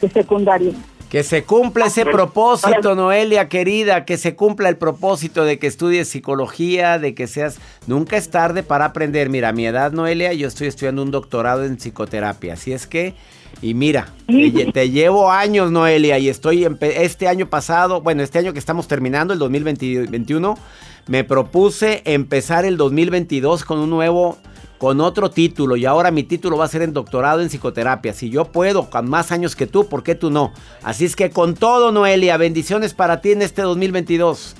de 0.00 0.08
secundario. 0.08 0.72
Que 1.14 1.22
se 1.22 1.44
cumpla 1.44 1.86
ese 1.86 2.04
propósito, 2.04 2.96
Noelia 2.96 3.48
querida, 3.48 4.04
que 4.04 4.16
se 4.16 4.34
cumpla 4.34 4.68
el 4.68 4.76
propósito 4.76 5.44
de 5.44 5.60
que 5.60 5.68
estudies 5.68 6.08
psicología, 6.08 6.98
de 6.98 7.14
que 7.14 7.28
seas... 7.28 7.60
Nunca 7.86 8.16
es 8.16 8.30
tarde 8.30 8.64
para 8.64 8.86
aprender. 8.86 9.30
Mira, 9.30 9.50
a 9.50 9.52
mi 9.52 9.64
edad, 9.64 9.92
Noelia, 9.92 10.32
yo 10.32 10.48
estoy 10.48 10.66
estudiando 10.66 11.04
un 11.04 11.12
doctorado 11.12 11.64
en 11.64 11.76
psicoterapia. 11.76 12.54
Así 12.54 12.72
es 12.72 12.88
que, 12.88 13.14
y 13.62 13.74
mira, 13.74 14.12
te, 14.26 14.90
llevo 14.90 15.30
años, 15.30 15.70
Noelia, 15.70 16.18
y 16.18 16.28
estoy 16.28 16.66
este 16.80 17.28
año 17.28 17.48
pasado, 17.48 18.00
bueno, 18.00 18.24
este 18.24 18.40
año 18.40 18.52
que 18.52 18.58
estamos 18.58 18.88
terminando, 18.88 19.32
el 19.34 19.38
2021, 19.38 20.58
me 21.06 21.22
propuse 21.22 22.02
empezar 22.06 22.64
el 22.64 22.76
2022 22.76 23.64
con 23.64 23.78
un 23.78 23.90
nuevo 23.90 24.36
con 24.78 25.00
otro 25.00 25.30
título 25.30 25.76
y 25.76 25.86
ahora 25.86 26.10
mi 26.10 26.24
título 26.24 26.56
va 26.56 26.64
a 26.64 26.68
ser 26.68 26.82
en 26.82 26.92
doctorado 26.92 27.40
en 27.40 27.48
psicoterapia. 27.48 28.12
Si 28.12 28.30
yo 28.30 28.46
puedo 28.46 28.90
con 28.90 29.08
más 29.08 29.32
años 29.32 29.56
que 29.56 29.66
tú, 29.66 29.88
¿por 29.88 30.02
qué 30.02 30.14
tú 30.14 30.30
no? 30.30 30.52
Así 30.82 31.04
es 31.04 31.16
que 31.16 31.30
con 31.30 31.54
todo, 31.54 31.92
Noelia, 31.92 32.36
bendiciones 32.36 32.94
para 32.94 33.20
ti 33.20 33.32
en 33.32 33.42
este 33.42 33.62
2022. 33.62 34.56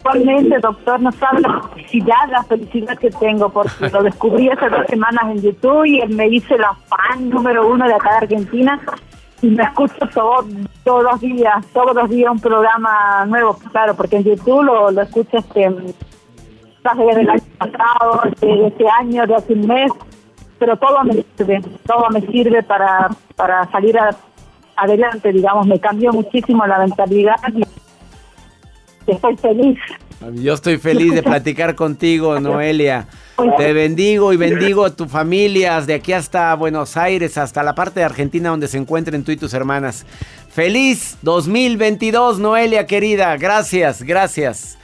Igualmente, 0.00 0.58
doctor, 0.60 0.98
no 1.00 1.12
sabe 1.12 1.40
la 1.40 1.60
felicidad, 1.74 2.30
la 2.30 2.42
felicidad 2.44 2.98
que 2.98 3.10
tengo, 3.10 3.50
porque 3.50 3.90
lo 3.90 4.02
descubrí 4.02 4.48
hace 4.48 4.68
dos 4.70 4.86
semanas 4.88 5.24
en 5.30 5.42
YouTube 5.42 5.84
y 5.84 6.00
me 6.08 6.26
hice 6.28 6.56
la 6.56 6.74
fan 6.88 7.28
número 7.28 7.68
uno 7.68 7.86
de 7.86 7.94
acá 7.94 8.12
de 8.12 8.16
Argentina 8.16 8.80
y 9.42 9.48
me 9.48 9.62
escucho 9.62 10.06
todo, 10.14 10.46
todos 10.84 11.02
los 11.04 11.20
días, 11.20 11.66
todos 11.74 11.94
los 11.94 12.08
días 12.08 12.30
un 12.32 12.40
programa 12.40 13.26
nuevo, 13.26 13.58
claro, 13.72 13.94
porque 13.94 14.16
en 14.16 14.24
YouTube 14.24 14.62
lo, 14.62 14.90
lo 14.90 15.02
escucho 15.02 15.36
este, 15.36 15.70
del 16.82 17.30
año 17.30 17.42
pasado, 17.58 18.22
de 18.40 18.66
este 18.66 18.84
año, 18.88 19.26
de 19.26 19.34
hace 19.34 19.52
un 19.52 19.66
mes, 19.66 19.92
pero 20.58 20.76
todo 20.76 21.04
me 21.04 21.24
sirve, 21.36 21.60
todo 21.86 22.08
me 22.10 22.20
sirve 22.22 22.62
para, 22.62 23.08
para 23.36 23.70
salir 23.70 23.98
adelante, 24.76 25.32
digamos, 25.32 25.66
me 25.66 25.78
cambió 25.78 26.12
muchísimo 26.12 26.66
la 26.66 26.78
mentalidad 26.78 27.36
y 27.54 27.62
estoy 29.10 29.36
feliz. 29.36 29.78
Yo 30.34 30.52
estoy 30.52 30.76
feliz 30.76 31.14
de 31.14 31.22
platicar 31.22 31.74
contigo, 31.74 32.38
Noelia. 32.40 33.06
Te 33.56 33.72
bendigo 33.72 34.34
y 34.34 34.36
bendigo 34.36 34.84
a 34.84 34.94
tu 34.94 35.06
familia 35.06 35.80
de 35.80 35.94
aquí 35.94 36.12
hasta 36.12 36.54
Buenos 36.54 36.98
Aires, 36.98 37.38
hasta 37.38 37.62
la 37.62 37.74
parte 37.74 38.00
de 38.00 38.04
Argentina 38.04 38.50
donde 38.50 38.68
se 38.68 38.76
encuentren 38.76 39.24
tú 39.24 39.32
y 39.32 39.38
tus 39.38 39.54
hermanas. 39.54 40.04
Feliz 40.50 41.16
2022, 41.22 42.38
Noelia 42.38 42.86
querida. 42.86 43.34
Gracias, 43.38 44.02
gracias. 44.02 44.78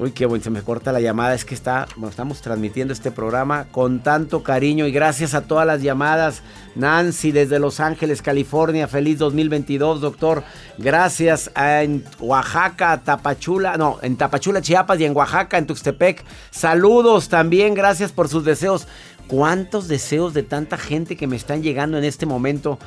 Uy, 0.00 0.12
qué 0.12 0.26
bueno, 0.26 0.44
se 0.44 0.50
me 0.50 0.62
corta 0.62 0.92
la 0.92 1.00
llamada. 1.00 1.34
Es 1.34 1.44
que 1.44 1.56
está, 1.56 1.88
estamos 2.08 2.40
transmitiendo 2.40 2.92
este 2.94 3.10
programa 3.10 3.66
con 3.72 3.98
tanto 4.00 4.44
cariño 4.44 4.86
y 4.86 4.92
gracias 4.92 5.34
a 5.34 5.40
todas 5.40 5.66
las 5.66 5.82
llamadas. 5.82 6.42
Nancy 6.76 7.32
desde 7.32 7.58
Los 7.58 7.80
Ángeles, 7.80 8.22
California, 8.22 8.86
feliz 8.86 9.18
2022, 9.18 10.00
doctor. 10.00 10.44
Gracias 10.78 11.50
en 11.56 12.04
Oaxaca, 12.20 13.02
Tapachula, 13.02 13.76
no, 13.76 13.98
en 14.00 14.16
Tapachula, 14.16 14.62
Chiapas 14.62 15.00
y 15.00 15.04
en 15.04 15.16
Oaxaca, 15.16 15.58
en 15.58 15.66
Tuxtepec. 15.66 16.24
Saludos 16.52 17.28
también, 17.28 17.74
gracias 17.74 18.12
por 18.12 18.28
sus 18.28 18.44
deseos. 18.44 18.86
¿Cuántos 19.26 19.88
deseos 19.88 20.32
de 20.32 20.44
tanta 20.44 20.78
gente 20.78 21.16
que 21.16 21.26
me 21.26 21.34
están 21.34 21.60
llegando 21.60 21.98
en 21.98 22.04
este 22.04 22.24
momento? 22.24 22.78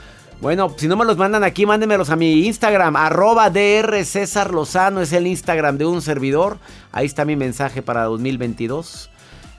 Bueno, 0.42 0.74
si 0.76 0.88
no 0.88 0.98
me 0.98 1.06
los 1.06 1.18
mandan 1.18 1.44
aquí, 1.44 1.68
mándenmelos 1.68 2.10
a 2.10 2.16
mi 2.16 2.48
Instagram, 2.48 2.96
arroba 2.96 3.52
DR 3.52 4.04
César 4.04 4.52
Lozano, 4.52 5.00
es 5.00 5.14
el 5.14 5.28
Instagram 5.28 5.78
de 5.78 5.86
un 5.86 6.02
servidor. 6.02 6.58
Ahí 6.92 7.06
está 7.06 7.26
mi 7.26 7.36
mensaje 7.36 7.84
para 7.84 8.06
2022. 8.06 9.12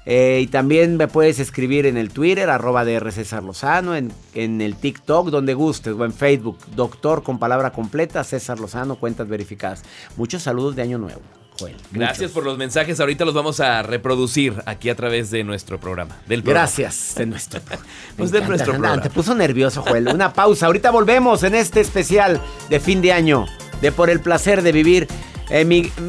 Eh, 0.07 0.41
y 0.43 0.49
también 0.49 0.97
me 0.97 1.07
puedes 1.07 1.39
escribir 1.39 1.87
en 1.87 1.97
el 1.97 2.11
Twitter, 2.11 2.51
arroba 2.51 2.85
DR 2.85 3.13
César 3.13 3.45
Lozano, 3.45 3.95
en, 3.95 4.13
en, 4.35 4.61
el 4.61 4.75
TikTok, 4.75 5.29
donde 5.29 5.55
gustes, 5.55 5.95
o 5.97 6.05
en 6.05 6.13
Facebook, 6.13 6.59
doctor 6.75 7.23
con 7.23 7.39
palabra 7.39 7.71
completa, 7.71 8.25
César 8.25 8.59
Lozano, 8.59 8.97
cuentas 8.97 9.29
verificadas. 9.29 9.85
Muchos 10.17 10.43
saludos 10.43 10.75
de 10.75 10.83
Año 10.83 10.99
Nuevo. 10.99 11.42
Gracias 11.91 12.31
por 12.31 12.45
los 12.45 12.59
mensajes. 12.59 12.99
Ahorita 13.01 13.25
los 13.25 13.35
vamos 13.35 13.61
a 13.61 13.83
reproducir 13.83 14.55
aquí 14.67 14.89
a 14.91 14.97
través 14.97 15.31
de 15.31 15.45
nuestro 15.45 15.79
programa. 15.79 16.17
Del 16.27 16.43
Gracias 16.43 17.15
de 17.17 17.27
nuestro, 17.27 17.61
pues 18.17 18.31
de 18.31 18.41
nuestro 18.43 18.73
programa. 18.73 19.03
Te 19.03 19.11
puso 19.11 19.35
nervioso, 19.35 19.83
Joel. 19.83 20.09
Una 20.09 20.33
pausa. 20.33 20.67
Ahorita 20.67 20.91
volvemos 20.91 21.43
en 21.43 21.55
este 21.55 21.81
especial 21.81 22.41
de 22.69 22.81
fin 22.81 23.01
de 23.01 23.13
año 23.13 23.47
de 23.81 23.93
Por 23.93 24.11
el 24.11 24.21
placer 24.21 24.63
de 24.63 24.73
vivir. 24.73 25.09
Eh, 25.51 25.65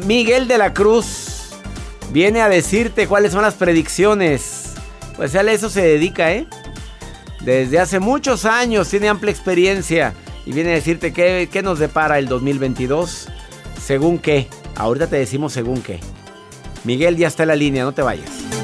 Miguel 0.06 0.48
de 0.48 0.58
la 0.58 0.72
Cruz 0.72 1.50
viene 2.10 2.40
a 2.40 2.48
decirte 2.48 3.06
cuáles 3.06 3.32
son 3.32 3.42
las 3.42 3.54
predicciones. 3.54 4.74
Pues 5.16 5.34
a 5.34 5.42
eso 5.42 5.68
se 5.70 5.82
dedica, 5.82 6.32
¿eh? 6.32 6.46
desde 7.44 7.78
hace 7.78 8.00
muchos 8.00 8.44
años, 8.46 8.88
tiene 8.88 9.08
amplia 9.08 9.30
experiencia 9.30 10.14
y 10.46 10.52
viene 10.52 10.70
a 10.70 10.74
decirte 10.74 11.12
qué, 11.12 11.48
qué 11.52 11.62
nos 11.62 11.78
depara 11.78 12.18
el 12.18 12.26
2022. 12.26 13.28
Según 13.80 14.18
qué. 14.18 14.48
Ahorita 14.76 15.06
te 15.06 15.16
decimos 15.16 15.52
según 15.52 15.82
qué. 15.82 16.00
Miguel 16.84 17.16
ya 17.16 17.28
está 17.28 17.44
en 17.44 17.48
la 17.48 17.56
línea, 17.56 17.84
no 17.84 17.92
te 17.92 18.02
vayas. 18.02 18.63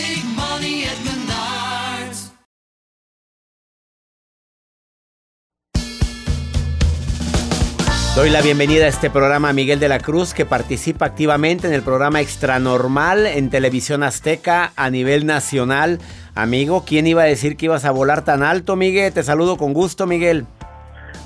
Doy 8.13 8.29
la 8.29 8.41
bienvenida 8.41 8.85
a 8.85 8.87
este 8.89 9.09
programa 9.09 9.49
a 9.49 9.53
Miguel 9.53 9.79
de 9.79 9.87
la 9.87 9.99
Cruz, 9.99 10.33
que 10.33 10.45
participa 10.45 11.05
activamente 11.05 11.67
en 11.67 11.73
el 11.73 11.81
programa 11.81 12.19
Extranormal 12.19 13.25
en 13.25 13.49
Televisión 13.49 14.03
Azteca 14.03 14.73
a 14.75 14.89
nivel 14.89 15.25
nacional. 15.25 15.99
Amigo, 16.35 16.83
¿quién 16.85 17.07
iba 17.07 17.21
a 17.21 17.25
decir 17.25 17.55
que 17.55 17.67
ibas 17.67 17.85
a 17.85 17.91
volar 17.91 18.25
tan 18.25 18.43
alto, 18.43 18.75
Miguel? 18.75 19.13
Te 19.13 19.23
saludo 19.23 19.55
con 19.55 19.71
gusto, 19.71 20.07
Miguel. 20.07 20.45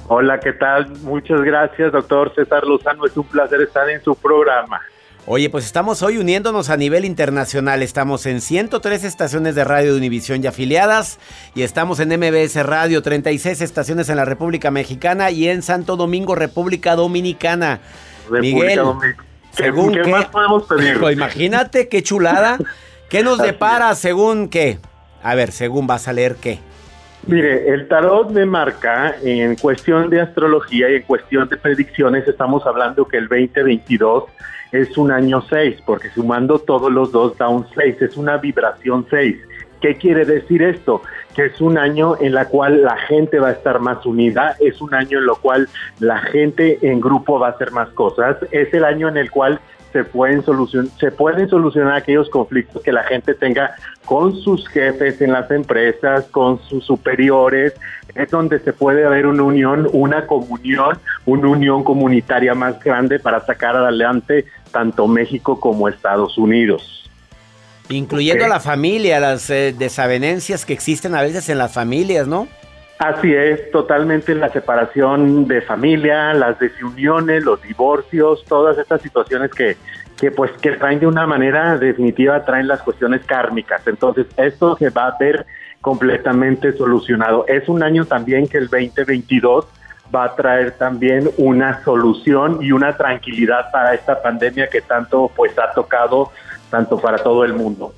Hola, 0.09 0.39
¿qué 0.39 0.53
tal? 0.53 0.95
Muchas 1.01 1.41
gracias, 1.41 1.91
doctor 1.91 2.31
César 2.35 2.63
Lozano. 2.65 3.07
Es 3.07 3.17
un 3.17 3.25
placer 3.25 3.61
estar 3.61 3.89
en 3.89 4.03
su 4.03 4.15
programa. 4.15 4.79
Oye, 5.27 5.50
pues 5.50 5.66
estamos 5.66 6.03
hoy 6.03 6.20
uniéndonos 6.20 6.70
a 6.70 6.77
nivel 6.77 7.03
internacional. 7.03 7.81
Estamos 7.81 8.27
en 8.27 8.42
103 8.42 9.03
estaciones 9.03 9.55
de 9.55 9.64
radio 9.64 9.94
de 9.94 9.98
Univisión 9.98 10.44
y 10.44 10.48
afiliadas. 10.48 11.20
Y 11.55 11.64
estamos 11.64 12.00
en 12.00 12.09
MBS 12.09 12.64
Radio, 12.64 13.01
36 13.01 13.59
estaciones 13.61 14.09
en 14.09 14.18
la 14.18 14.25
República 14.25 14.70
Mexicana 14.70 15.31
y 15.31 15.48
en 15.48 15.64
Santo 15.64 15.96
Domingo, 15.96 16.35
República 16.35 16.96
Dominicana. 16.96 17.79
República 18.29 18.55
Miguel, 18.55 18.75
Dominicana. 18.77 19.25
¿Qué, 19.55 19.64
según 19.64 19.94
qué 19.94 20.01
qué- 20.03 20.11
más 20.11 20.25
podemos 20.25 20.64
pedir? 20.68 21.01
Imagínate 21.11 21.88
qué 21.88 22.03
chulada. 22.03 22.59
¿Qué 23.09 23.24
nos 23.24 23.40
depara 23.40 23.96
según 23.96 24.48
qué? 24.48 24.77
A 25.24 25.33
ver, 25.33 25.51
según 25.51 25.88
vas 25.88 26.07
a 26.07 26.14
leer 26.14 26.35
qué. 26.35 26.59
Mire, 27.25 27.70
el 27.74 27.88
tarot 27.88 28.29
me 28.29 28.46
marca 28.46 29.16
en 29.24 29.55
cuestión 29.55 30.11
de 30.11 30.22
astrología 30.22 30.88
y 30.92 30.98
en 30.98 31.01
cuestión 31.01 31.50
de 31.50 31.57
predicciones, 31.57 32.27
estamos 32.27 32.64
hablando 32.68 33.07
que 33.07 33.18
el 33.18 33.27
2022 33.27 34.25
es 34.71 34.97
un 34.97 35.11
año 35.11 35.41
6, 35.41 35.81
porque 35.85 36.09
sumando 36.09 36.59
todos 36.59 36.91
los 36.91 37.11
dos 37.11 37.37
da 37.37 37.49
un 37.49 37.65
6, 37.75 38.01
es 38.01 38.17
una 38.17 38.37
vibración 38.37 39.05
6. 39.09 39.37
¿Qué 39.81 39.95
quiere 39.95 40.25
decir 40.25 40.63
esto? 40.63 41.01
Que 41.35 41.45
es 41.45 41.61
un 41.61 41.77
año 41.77 42.15
en 42.19 42.33
la 42.33 42.47
cual 42.47 42.81
la 42.83 42.97
gente 42.97 43.39
va 43.39 43.49
a 43.49 43.51
estar 43.51 43.79
más 43.79 44.05
unida, 44.05 44.55
es 44.59 44.81
un 44.81 44.93
año 44.93 45.19
en 45.19 45.25
lo 45.25 45.35
cual 45.35 45.69
la 45.99 46.17
gente 46.19 46.79
en 46.81 47.01
grupo 47.01 47.39
va 47.39 47.47
a 47.47 47.51
hacer 47.51 47.71
más 47.71 47.89
cosas, 47.89 48.37
es 48.51 48.73
el 48.73 48.83
año 48.83 49.07
en 49.09 49.17
el 49.17 49.29
cual 49.29 49.59
se 49.96 50.03
pueden, 50.03 50.44
solucion 50.44 50.92
se 51.00 51.10
pueden 51.10 51.48
solucionar 51.48 51.96
aquellos 51.96 52.29
conflictos 52.29 52.84
que 52.84 52.92
la 52.92 53.05
gente 53.05 53.34
tenga 53.34 53.75
con 54.03 54.36
sus 54.42 54.68
jefes 54.68 55.22
en 55.22 55.31
las 55.31 55.50
empresas, 55.51 56.25
con 56.31 56.62
sus 56.68 56.84
superiores, 56.84 57.74
es 58.14 58.29
donde 58.29 58.60
se 58.60 58.74
puede 58.74 59.05
haber 59.05 59.25
una 59.25 59.44
unión, 59.44 59.88
una 59.94 60.27
comunión, 60.27 61.00
una 61.25 61.48
unión 61.48 61.86
comunitaria 61.86 62.53
más 62.53 62.77
grande 62.84 63.20
para 63.20 63.40
sacar 63.46 63.77
adelante 63.77 64.44
tanto 64.72 65.08
México 65.08 65.62
como 65.62 65.88
Estados 65.88 66.38
Unidos. 66.38 67.10
Incluyendo 67.88 68.50
la 68.50 68.60
familia, 68.60 69.22
las 69.22 69.50
eh, 69.50 69.74
desavenencias 69.77 70.66
que 70.66 70.74
existen 70.74 71.16
a 71.16 71.22
veces 71.22 71.48
en 71.48 71.58
las 71.58 71.72
familias, 71.72 72.27
¿no? 72.27 72.50
Así 72.98 73.34
es, 73.34 73.72
totalmente 73.72 74.34
la 74.36 74.50
separación 74.50 75.48
de 75.48 75.62
familia, 75.62 76.34
las 76.34 76.58
desuniones, 76.60 77.44
los 77.44 77.62
divorcios, 77.62 78.46
todas 78.48 78.77
estas 78.77 79.01
situaciones 79.01 79.51
que, 79.51 79.75
que 80.18 80.31
pues 80.31 80.51
que 80.62 80.72
traen 80.72 81.01
de 81.01 81.08
una 81.08 81.27
manera 81.27 81.77
definitiva, 81.77 82.46
traen 82.46 82.70
las 82.70 82.81
cuestiones 82.81 83.25
kármicas. 83.25 83.86
Entonces, 83.86 84.27
esto 84.38 84.77
se 84.77 84.90
va 84.92 85.08
a 85.08 85.18
ver 85.20 85.46
completamente 85.81 86.72
solucionado. 86.72 87.46
Es 87.48 87.68
un 87.68 87.84
año 87.84 88.05
también 88.05 88.48
que 88.48 88.58
el 88.58 88.70
2022 88.70 89.68
va 90.14 90.25
a 90.25 90.36
traer 90.36 90.72
también 90.72 91.29
una 91.38 91.84
solución 91.84 92.60
y 92.62 92.72
una 92.72 92.96
tranquilidad 92.96 93.72
para 93.72 93.94
esta 93.94 94.22
pandemia 94.22 94.68
que 94.68 94.81
tanto 94.81 95.29
pues 95.36 95.51
ha 95.60 95.74
tocado 95.74 96.31
tanto 96.70 96.98
para 96.98 97.18
todo 97.18 97.44
el 97.44 97.53
mundo. 97.53 97.94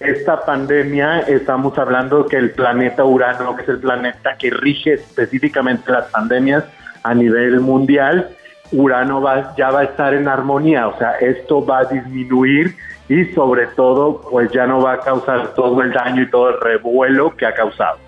Esta 0.00 0.44
pandemia, 0.44 1.20
estamos 1.20 1.78
hablando 1.78 2.26
que 2.26 2.36
el 2.36 2.50
planeta 2.50 3.04
Urano, 3.04 3.56
que 3.56 3.62
es 3.62 3.68
el 3.68 3.78
planeta 3.78 4.36
que 4.36 4.50
rige 4.50 4.94
específicamente 4.94 5.90
las 5.90 6.10
pandemias 6.10 6.64
a 7.02 7.14
nivel 7.14 7.60
mundial, 7.60 8.28
Urano 8.72 9.22
va, 9.22 9.54
ya 9.56 9.70
va 9.70 9.80
a 9.80 9.84
estar 9.84 10.12
en 10.12 10.28
armonía, 10.28 10.88
o 10.88 10.98
sea, 10.98 11.12
esto 11.12 11.64
va 11.64 11.80
a 11.80 11.84
disminuir 11.84 12.76
y 13.08 13.24
sobre 13.26 13.68
todo, 13.68 14.20
pues 14.30 14.50
ya 14.52 14.66
no 14.66 14.82
va 14.82 14.94
a 14.94 15.00
causar 15.00 15.54
todo 15.54 15.80
el 15.80 15.92
daño 15.92 16.22
y 16.22 16.30
todo 16.30 16.50
el 16.50 16.60
revuelo 16.60 17.34
que 17.34 17.46
ha 17.46 17.54
causado. 17.54 17.98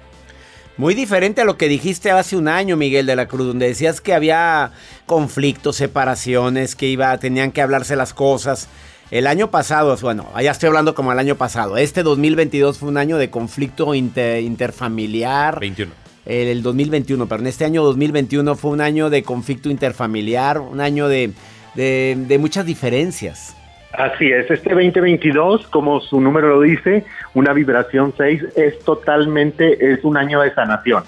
Muy 0.76 0.94
diferente 0.94 1.40
a 1.40 1.44
lo 1.44 1.56
que 1.56 1.68
dijiste 1.68 2.10
hace 2.10 2.36
un 2.36 2.48
año, 2.48 2.76
Miguel 2.76 3.06
de 3.06 3.16
la 3.16 3.26
Cruz, 3.26 3.46
donde 3.46 3.66
decías 3.66 4.00
que 4.00 4.14
había 4.14 4.72
conflictos, 5.06 5.76
separaciones, 5.76 6.76
que 6.76 6.86
iba, 6.86 7.16
tenían 7.18 7.50
que 7.50 7.62
hablarse 7.62 7.96
las 7.96 8.12
cosas. 8.14 8.68
El 9.10 9.26
año 9.26 9.50
pasado, 9.50 9.96
bueno, 10.02 10.26
ya 10.42 10.50
estoy 10.50 10.66
hablando 10.68 10.94
como 10.94 11.12
el 11.12 11.18
año 11.18 11.34
pasado. 11.36 11.78
Este 11.78 12.02
2022 12.02 12.78
fue 12.78 12.90
un 12.90 12.98
año 12.98 13.16
de 13.16 13.30
conflicto 13.30 13.94
inter- 13.94 14.42
interfamiliar. 14.42 15.60
21. 15.60 15.92
El, 16.26 16.48
el 16.48 16.62
2021, 16.62 17.26
pero 17.26 17.40
en 17.40 17.46
este 17.46 17.64
año 17.64 17.82
2021 17.84 18.54
fue 18.54 18.70
un 18.72 18.82
año 18.82 19.08
de 19.08 19.22
conflicto 19.22 19.70
interfamiliar, 19.70 20.58
un 20.60 20.80
año 20.82 21.08
de, 21.08 21.30
de- 21.74 22.16
de 22.18 22.38
muchas 22.38 22.66
diferencias. 22.66 23.54
Así 23.94 24.26
es, 24.30 24.50
este 24.50 24.74
2022, 24.74 25.66
como 25.68 26.00
su 26.02 26.20
número 26.20 26.48
lo 26.48 26.60
dice, 26.60 27.06
una 27.32 27.54
vibración 27.54 28.12
6, 28.18 28.42
es 28.56 28.78
totalmente, 28.80 29.92
es 29.94 30.04
un 30.04 30.18
año 30.18 30.42
de 30.42 30.52
sanación. 30.52 31.04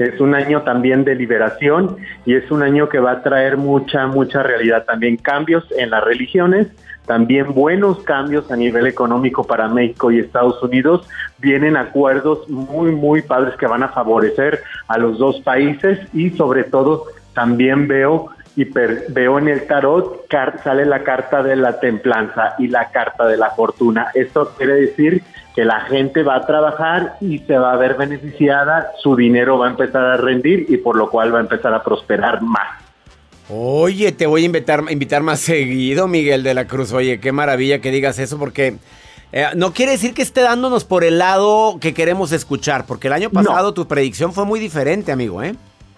Es 0.00 0.18
un 0.18 0.34
año 0.34 0.62
también 0.62 1.04
de 1.04 1.14
liberación 1.14 1.98
y 2.24 2.34
es 2.34 2.50
un 2.50 2.62
año 2.62 2.88
que 2.88 2.98
va 2.98 3.12
a 3.12 3.22
traer 3.22 3.58
mucha, 3.58 4.06
mucha 4.06 4.42
realidad. 4.42 4.84
También 4.86 5.18
cambios 5.18 5.64
en 5.76 5.90
las 5.90 6.02
religiones, 6.02 6.68
también 7.04 7.52
buenos 7.52 7.98
cambios 8.04 8.50
a 8.50 8.56
nivel 8.56 8.86
económico 8.86 9.46
para 9.46 9.68
México 9.68 10.10
y 10.10 10.18
Estados 10.18 10.62
Unidos. 10.62 11.06
Vienen 11.38 11.76
acuerdos 11.76 12.48
muy, 12.48 12.92
muy 12.92 13.20
padres 13.20 13.56
que 13.56 13.66
van 13.66 13.82
a 13.82 13.88
favorecer 13.88 14.62
a 14.88 14.96
los 14.96 15.18
dos 15.18 15.40
países 15.40 15.98
y 16.14 16.30
sobre 16.30 16.64
todo 16.64 17.04
también 17.34 17.86
veo 17.86 18.30
y 18.56 18.64
per- 18.64 19.06
veo 19.08 19.38
en 19.38 19.48
el 19.48 19.66
tarot 19.66 20.26
sale 20.64 20.84
la 20.84 21.02
carta 21.02 21.42
de 21.42 21.56
la 21.56 21.78
templanza 21.80 22.54
y 22.58 22.68
la 22.68 22.90
carta 22.90 23.26
de 23.26 23.36
la 23.36 23.50
fortuna. 23.50 24.08
Esto 24.14 24.52
quiere 24.56 24.74
decir 24.74 25.22
que 25.54 25.64
la 25.64 25.80
gente 25.82 26.22
va 26.22 26.36
a 26.36 26.46
trabajar 26.46 27.16
y 27.20 27.38
se 27.40 27.56
va 27.58 27.72
a 27.72 27.76
ver 27.76 27.94
beneficiada, 27.94 28.92
su 29.02 29.16
dinero 29.16 29.58
va 29.58 29.66
a 29.66 29.70
empezar 29.70 30.02
a 30.04 30.16
rendir 30.16 30.66
y 30.68 30.76
por 30.76 30.96
lo 30.96 31.10
cual 31.10 31.34
va 31.34 31.38
a 31.38 31.42
empezar 31.42 31.74
a 31.74 31.82
prosperar 31.82 32.40
más. 32.42 32.68
Oye, 33.48 34.12
te 34.12 34.26
voy 34.26 34.42
a 34.42 34.46
invitar, 34.46 34.84
invitar 34.90 35.22
más 35.22 35.40
seguido, 35.40 36.06
Miguel 36.06 36.42
de 36.44 36.54
la 36.54 36.66
Cruz. 36.66 36.92
Oye, 36.92 37.18
qué 37.18 37.32
maravilla 37.32 37.80
que 37.80 37.90
digas 37.90 38.20
eso, 38.20 38.38
porque 38.38 38.76
eh, 39.32 39.46
no 39.56 39.72
quiere 39.72 39.92
decir 39.92 40.14
que 40.14 40.22
esté 40.22 40.40
dándonos 40.42 40.84
por 40.84 41.02
el 41.02 41.18
lado 41.18 41.78
que 41.80 41.92
queremos 41.92 42.30
escuchar, 42.30 42.84
porque 42.86 43.08
el 43.08 43.12
año 43.12 43.30
pasado 43.30 43.74
tu 43.74 43.88
predicción 43.88 44.32
fue 44.32 44.44
muy 44.44 44.60
diferente, 44.60 45.10
amigo, 45.10 45.42
¿eh? 45.42 45.54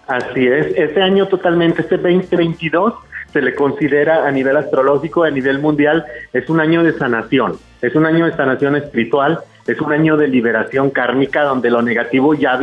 Así 0.07 0.47
es, 0.47 0.67
este 0.75 1.01
año 1.01 1.27
totalmente, 1.27 1.81
este 1.81 1.97
2022 1.97 2.93
se 3.31 3.41
le 3.41 3.55
considera 3.55 4.27
a 4.27 4.31
nivel 4.31 4.57
astrológico, 4.57 5.23
a 5.23 5.31
nivel 5.31 5.59
mundial, 5.59 6.05
es 6.33 6.49
un 6.49 6.59
año 6.59 6.83
de 6.83 6.93
sanación, 6.93 7.57
es 7.81 7.95
un 7.95 8.05
año 8.05 8.25
de 8.25 8.33
sanación 8.33 8.75
espiritual, 8.75 9.39
es 9.65 9.79
un 9.79 9.91
año 9.93 10.17
de 10.17 10.27
liberación 10.27 10.89
kármica 10.89 11.43
donde 11.43 11.71
lo 11.71 11.81
negativo 11.81 12.33
ya, 12.33 12.59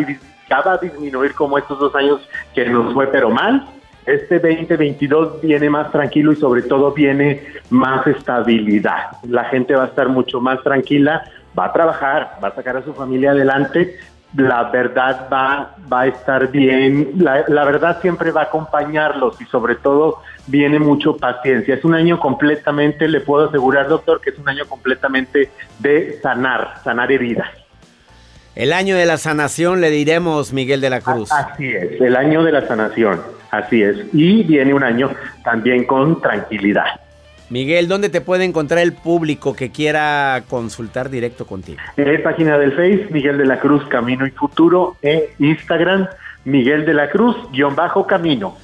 ya 0.48 0.61
va 0.61 0.74
a 0.74 0.79
disminuir 0.79 1.33
como 1.35 1.59
estos 1.59 1.79
dos 1.79 1.94
años 1.94 2.20
que 2.55 2.68
nos 2.68 2.92
fue 2.92 3.07
pero 3.09 3.31
mal. 3.31 3.66
Este 4.07 4.38
2022 4.38 5.40
viene 5.40 5.70
más 5.70 5.90
tranquilo 5.92 6.33
y 6.33 6.37
sobre 6.37 6.62
todo 6.62 6.92
viene 6.92 7.42
más 7.70 8.07
estabilidad. 8.07 9.18
La 9.29 9.44
gente 9.44 9.74
va 9.74 9.85
a 9.85 9.87
estar 9.87 10.09
mucho 10.09 10.40
más 10.40 10.62
tranquila, 10.62 11.22
va 11.59 11.66
a 11.66 11.72
trabajar, 11.72 12.38
va 12.42 12.48
a 12.48 12.55
sacar 12.55 12.76
a 12.76 12.83
su 12.83 12.94
familia 12.94 13.33
adelante, 13.33 13.96
la 14.37 14.64
verdad 14.71 15.29
va, 15.33 15.75
va 15.93 16.03
a 16.03 16.07
estar 16.07 16.51
bien, 16.51 17.12
la, 17.19 17.45
la 17.49 17.64
verdad 17.64 18.01
siempre 18.01 18.31
va 18.31 18.43
a 18.43 18.45
acompañarlos 18.45 19.40
y 19.40 19.45
sobre 19.47 19.75
todo 19.75 20.23
viene 20.47 20.79
mucho 20.79 21.16
paciencia. 21.16 21.75
Es 21.75 21.85
un 21.85 21.95
año 21.95 22.19
completamente, 22.19 23.09
le 23.09 23.21
puedo 23.21 23.49
asegurar, 23.49 23.88
doctor, 23.88 24.21
que 24.21 24.31
es 24.31 24.38
un 24.38 24.49
año 24.49 24.66
completamente 24.66 25.51
de 25.79 26.19
sanar, 26.23 26.75
sanar 26.85 27.11
heridas. 27.11 27.49
El 28.55 28.73
año 28.73 28.97
de 28.97 29.07
la 29.07 29.16
sanación 29.16 29.81
le 29.81 29.90
diremos, 29.90 30.53
Miguel 30.53 30.81
de 30.81 30.90
la 30.90 31.01
Cruz. 31.01 31.31
Así 31.33 31.69
es, 31.69 32.01
el 32.01 32.16
año 32.16 32.43
de 32.43 32.53
la 32.53 32.66
sanación, 32.66 33.21
así 33.51 33.83
es. 33.83 33.97
Y 34.12 34.43
viene 34.43 34.75
un 34.75 34.83
año 34.83 35.11
también 35.45 35.85
con 35.85 36.21
tranquilidad. 36.21 37.01
Miguel, 37.51 37.89
¿dónde 37.89 38.09
te 38.11 38.21
puede 38.21 38.45
encontrar 38.45 38.79
el 38.79 38.93
público 38.93 39.55
que 39.55 39.71
quiera 39.71 40.45
consultar 40.49 41.11
directo 41.11 41.47
contigo? 41.47 41.81
Eh, 41.97 42.19
página 42.21 42.57
del 42.57 42.71
Face, 42.71 43.09
Miguel 43.11 43.39
de 43.39 43.45
la 43.45 43.59
Cruz, 43.59 43.85
Camino 43.89 44.25
y 44.25 44.31
Futuro, 44.31 44.97
e 45.03 45.35
Instagram, 45.41 46.07
Miguel 46.45 46.87
de 46.87 46.95
la 46.95 47.11
Cruz, 47.11 47.37
guion 47.51 47.75
bajo 47.75 48.07
Camino. 48.07 48.57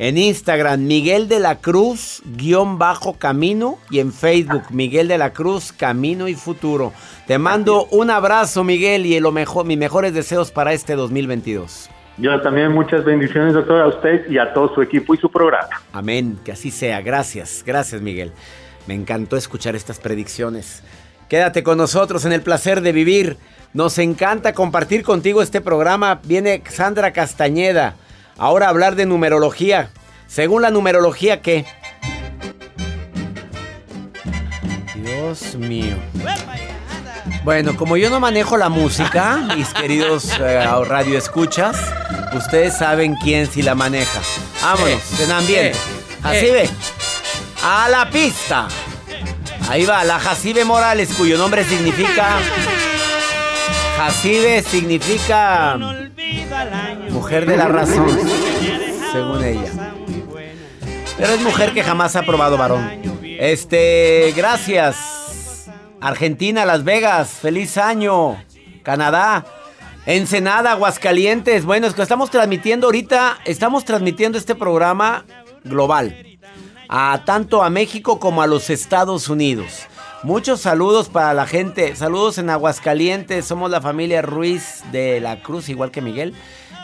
En 0.00 0.18
Instagram, 0.18 0.84
Miguel 0.84 1.28
de 1.28 1.38
la 1.38 1.60
Cruz, 1.60 2.20
guion 2.24 2.78
bajo 2.78 3.12
camino. 3.18 3.78
Y 3.88 4.00
en 4.00 4.12
Facebook, 4.12 4.64
Miguel 4.70 5.06
de 5.06 5.18
la 5.18 5.32
Cruz, 5.32 5.72
Camino 5.72 6.26
y 6.26 6.34
Futuro. 6.34 6.92
Te 7.28 7.38
mando 7.38 7.86
un 7.92 8.10
abrazo, 8.10 8.64
Miguel, 8.64 9.06
y 9.06 9.20
lo 9.20 9.30
mejor, 9.30 9.64
mis 9.64 9.78
mejores 9.78 10.14
deseos 10.14 10.50
para 10.50 10.72
este 10.72 10.96
2022. 10.96 11.88
Yo 12.22 12.40
también 12.40 12.70
muchas 12.70 13.04
bendiciones, 13.04 13.52
doctor, 13.52 13.80
a 13.80 13.88
usted 13.88 14.30
y 14.30 14.38
a 14.38 14.54
todo 14.54 14.72
su 14.72 14.80
equipo 14.80 15.12
y 15.12 15.16
su 15.16 15.28
programa. 15.28 15.82
Amén, 15.92 16.38
que 16.44 16.52
así 16.52 16.70
sea. 16.70 17.00
Gracias, 17.00 17.64
gracias, 17.66 18.00
Miguel. 18.00 18.30
Me 18.86 18.94
encantó 18.94 19.36
escuchar 19.36 19.74
estas 19.74 19.98
predicciones. 19.98 20.84
Quédate 21.28 21.64
con 21.64 21.78
nosotros 21.78 22.24
en 22.24 22.30
el 22.30 22.40
placer 22.40 22.80
de 22.80 22.92
vivir. 22.92 23.38
Nos 23.74 23.98
encanta 23.98 24.52
compartir 24.52 25.02
contigo 25.02 25.42
este 25.42 25.60
programa. 25.60 26.20
Viene 26.22 26.62
Sandra 26.68 27.12
Castañeda. 27.12 27.96
Ahora 28.38 28.66
a 28.66 28.68
hablar 28.68 28.94
de 28.94 29.04
numerología. 29.04 29.90
Según 30.28 30.62
la 30.62 30.70
numerología, 30.70 31.42
¿qué? 31.42 31.64
Dios 34.94 35.56
mío. 35.56 35.96
Bueno, 37.44 37.76
como 37.76 37.96
yo 37.96 38.08
no 38.08 38.20
manejo 38.20 38.56
la 38.56 38.68
música, 38.68 39.48
mis 39.56 39.68
queridos 39.74 40.28
eh, 40.38 40.64
radioescuchas, 40.86 41.76
ustedes 42.34 42.76
saben 42.76 43.16
quién 43.16 43.50
sí 43.50 43.62
la 43.62 43.74
maneja. 43.74 44.20
Vámonos, 44.62 45.20
en 45.20 45.32
ambiente. 45.32 45.78
Jacibe, 46.22 46.70
a 47.64 47.88
la 47.88 48.08
pista. 48.10 48.68
Ahí 49.68 49.84
va, 49.84 50.04
la 50.04 50.20
Jacibe 50.20 50.64
Morales, 50.64 51.12
cuyo 51.16 51.36
nombre 51.36 51.64
significa... 51.64 52.38
Jacibe 53.96 54.62
significa... 54.62 55.76
Mujer 57.10 57.46
de 57.46 57.56
la 57.56 57.66
razón, 57.66 58.18
según 59.12 59.44
ella. 59.44 59.70
Pero 61.18 61.32
es 61.32 61.40
mujer 61.40 61.72
que 61.72 61.82
jamás 61.82 62.14
ha 62.14 62.22
probado 62.22 62.56
varón. 62.56 62.88
Este, 63.24 64.32
gracias. 64.36 65.21
Argentina, 66.02 66.64
Las 66.64 66.82
Vegas, 66.82 67.30
feliz 67.30 67.78
año. 67.78 68.36
Canadá, 68.82 69.46
Ensenada, 70.04 70.72
Aguascalientes. 70.72 71.64
Bueno, 71.64 71.86
es 71.86 71.94
que 71.94 72.02
estamos 72.02 72.28
transmitiendo 72.28 72.88
ahorita, 72.88 73.38
estamos 73.44 73.84
transmitiendo 73.84 74.36
este 74.36 74.56
programa 74.56 75.24
global. 75.62 76.26
A 76.88 77.22
tanto 77.24 77.62
a 77.62 77.70
México 77.70 78.18
como 78.18 78.42
a 78.42 78.48
los 78.48 78.68
Estados 78.68 79.28
Unidos. 79.28 79.86
Muchos 80.24 80.60
saludos 80.60 81.08
para 81.08 81.34
la 81.34 81.46
gente. 81.46 81.94
Saludos 81.94 82.36
en 82.38 82.50
Aguascalientes. 82.50 83.46
Somos 83.46 83.70
la 83.70 83.80
familia 83.80 84.22
Ruiz 84.22 84.82
de 84.90 85.20
la 85.20 85.40
Cruz, 85.40 85.68
igual 85.68 85.92
que 85.92 86.00
Miguel. 86.00 86.34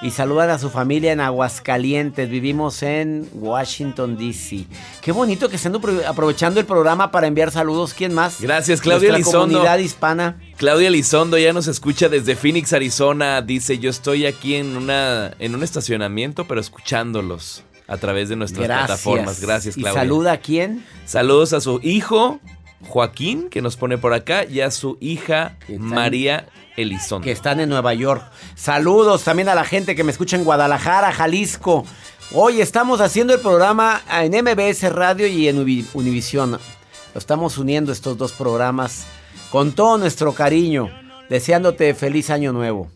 Y 0.00 0.10
saludan 0.12 0.48
a 0.50 0.58
su 0.58 0.70
familia 0.70 1.10
en 1.12 1.20
Aguascalientes. 1.20 2.30
Vivimos 2.30 2.84
en 2.84 3.28
Washington, 3.32 4.16
D.C. 4.16 4.64
Qué 5.02 5.10
bonito 5.10 5.48
que 5.48 5.56
estén 5.56 5.72
apro- 5.74 6.04
aprovechando 6.06 6.60
el 6.60 6.66
programa 6.66 7.10
para 7.10 7.26
enviar 7.26 7.50
saludos. 7.50 7.94
¿Quién 7.94 8.14
más? 8.14 8.40
Gracias, 8.40 8.80
Claudia 8.80 9.08
Nuestra 9.10 9.16
Elizondo. 9.30 9.56
comunidad 9.58 9.78
hispana. 9.78 10.40
Claudia 10.56 10.90
Lizondo 10.90 11.36
ya 11.36 11.52
nos 11.52 11.66
escucha 11.66 12.08
desde 12.08 12.36
Phoenix, 12.36 12.72
Arizona. 12.72 13.42
Dice, 13.42 13.78
yo 13.80 13.90
estoy 13.90 14.26
aquí 14.26 14.54
en, 14.54 14.76
una, 14.76 15.32
en 15.40 15.56
un 15.56 15.64
estacionamiento, 15.64 16.44
pero 16.46 16.60
escuchándolos 16.60 17.64
a 17.88 17.96
través 17.96 18.28
de 18.28 18.36
nuestras 18.36 18.66
Gracias. 18.68 18.86
plataformas. 18.86 19.40
Gracias, 19.40 19.76
¿Y 19.76 19.80
Claudia. 19.80 20.00
saluda 20.02 20.32
a 20.32 20.38
quién? 20.38 20.84
Saludos 21.06 21.52
a 21.54 21.60
su 21.60 21.80
hijo, 21.82 22.38
Joaquín, 22.86 23.48
que 23.50 23.62
nos 23.62 23.76
pone 23.76 23.98
por 23.98 24.12
acá, 24.14 24.44
y 24.44 24.60
a 24.60 24.70
su 24.70 24.96
hija, 25.00 25.56
María 25.76 26.46
Elizondo. 26.78 27.24
que 27.24 27.32
están 27.32 27.60
en 27.60 27.68
Nueva 27.68 27.92
York. 27.94 28.22
Saludos 28.54 29.24
también 29.24 29.48
a 29.48 29.54
la 29.54 29.64
gente 29.64 29.94
que 29.94 30.04
me 30.04 30.12
escucha 30.12 30.36
en 30.36 30.44
Guadalajara, 30.44 31.12
Jalisco. 31.12 31.84
Hoy 32.32 32.60
estamos 32.60 33.00
haciendo 33.00 33.34
el 33.34 33.40
programa 33.40 34.02
en 34.10 34.32
MBS 34.44 34.92
Radio 34.92 35.26
y 35.26 35.48
en 35.48 35.58
Univisión. 35.94 36.52
Lo 36.52 37.18
estamos 37.18 37.58
uniendo 37.58 37.90
estos 37.90 38.16
dos 38.16 38.32
programas 38.32 39.06
con 39.50 39.72
todo 39.72 39.98
nuestro 39.98 40.34
cariño, 40.34 40.90
deseándote 41.28 41.94
feliz 41.94 42.30
año 42.30 42.52
nuevo. 42.52 42.88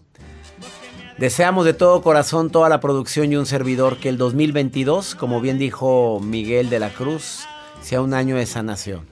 Deseamos 1.19 1.65
de 1.65 1.75
todo 1.75 2.03
corazón 2.03 2.51
toda 2.51 2.69
la 2.69 2.81
producción 2.81 3.33
y 3.33 3.37
un 3.37 3.47
servidor 3.47 3.99
que 3.99 4.09
el 4.09 4.19
2022, 4.19 5.15
como 5.15 5.41
bien 5.41 5.59
dijo 5.59 6.21
Miguel 6.21 6.69
de 6.69 6.81
la 6.81 6.91
Cruz, 6.91 7.41
sea 7.81 8.01
un 8.01 8.15
año 8.15 8.37
de 8.37 8.47
sanación. 8.47 9.07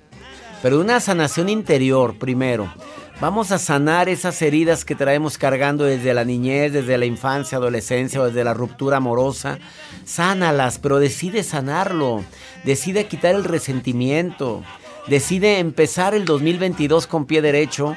Pero 0.63 0.81
una 0.81 1.01
sanación 1.01 1.49
interior 1.49 2.19
primero. 2.19 2.73
Vamos 3.21 3.53
a 3.53 3.59
sanar 3.59 4.09
esas 4.09 4.41
heridas 4.41 4.87
que 4.87 4.95
traemos 4.95 5.37
cargando 5.37 5.85
desde 5.85 6.15
la 6.15 6.25
niñez, 6.25 6.73
desde 6.73 6.97
la 6.97 7.05
infancia, 7.05 7.59
adolescencia 7.59 8.19
o 8.19 8.25
desde 8.25 8.45
la 8.45 8.55
ruptura 8.55 8.97
amorosa. 8.97 9.59
Sánalas, 10.07 10.79
pero 10.79 10.99
decide 10.99 11.43
sanarlo. 11.43 12.25
Decide 12.65 13.09
quitar 13.09 13.35
el 13.35 13.45
resentimiento. 13.45 14.63
Decide 15.07 15.59
empezar 15.59 16.15
el 16.15 16.25
2022 16.25 17.07
con 17.07 17.27
pie 17.27 17.43
derecho, 17.43 17.95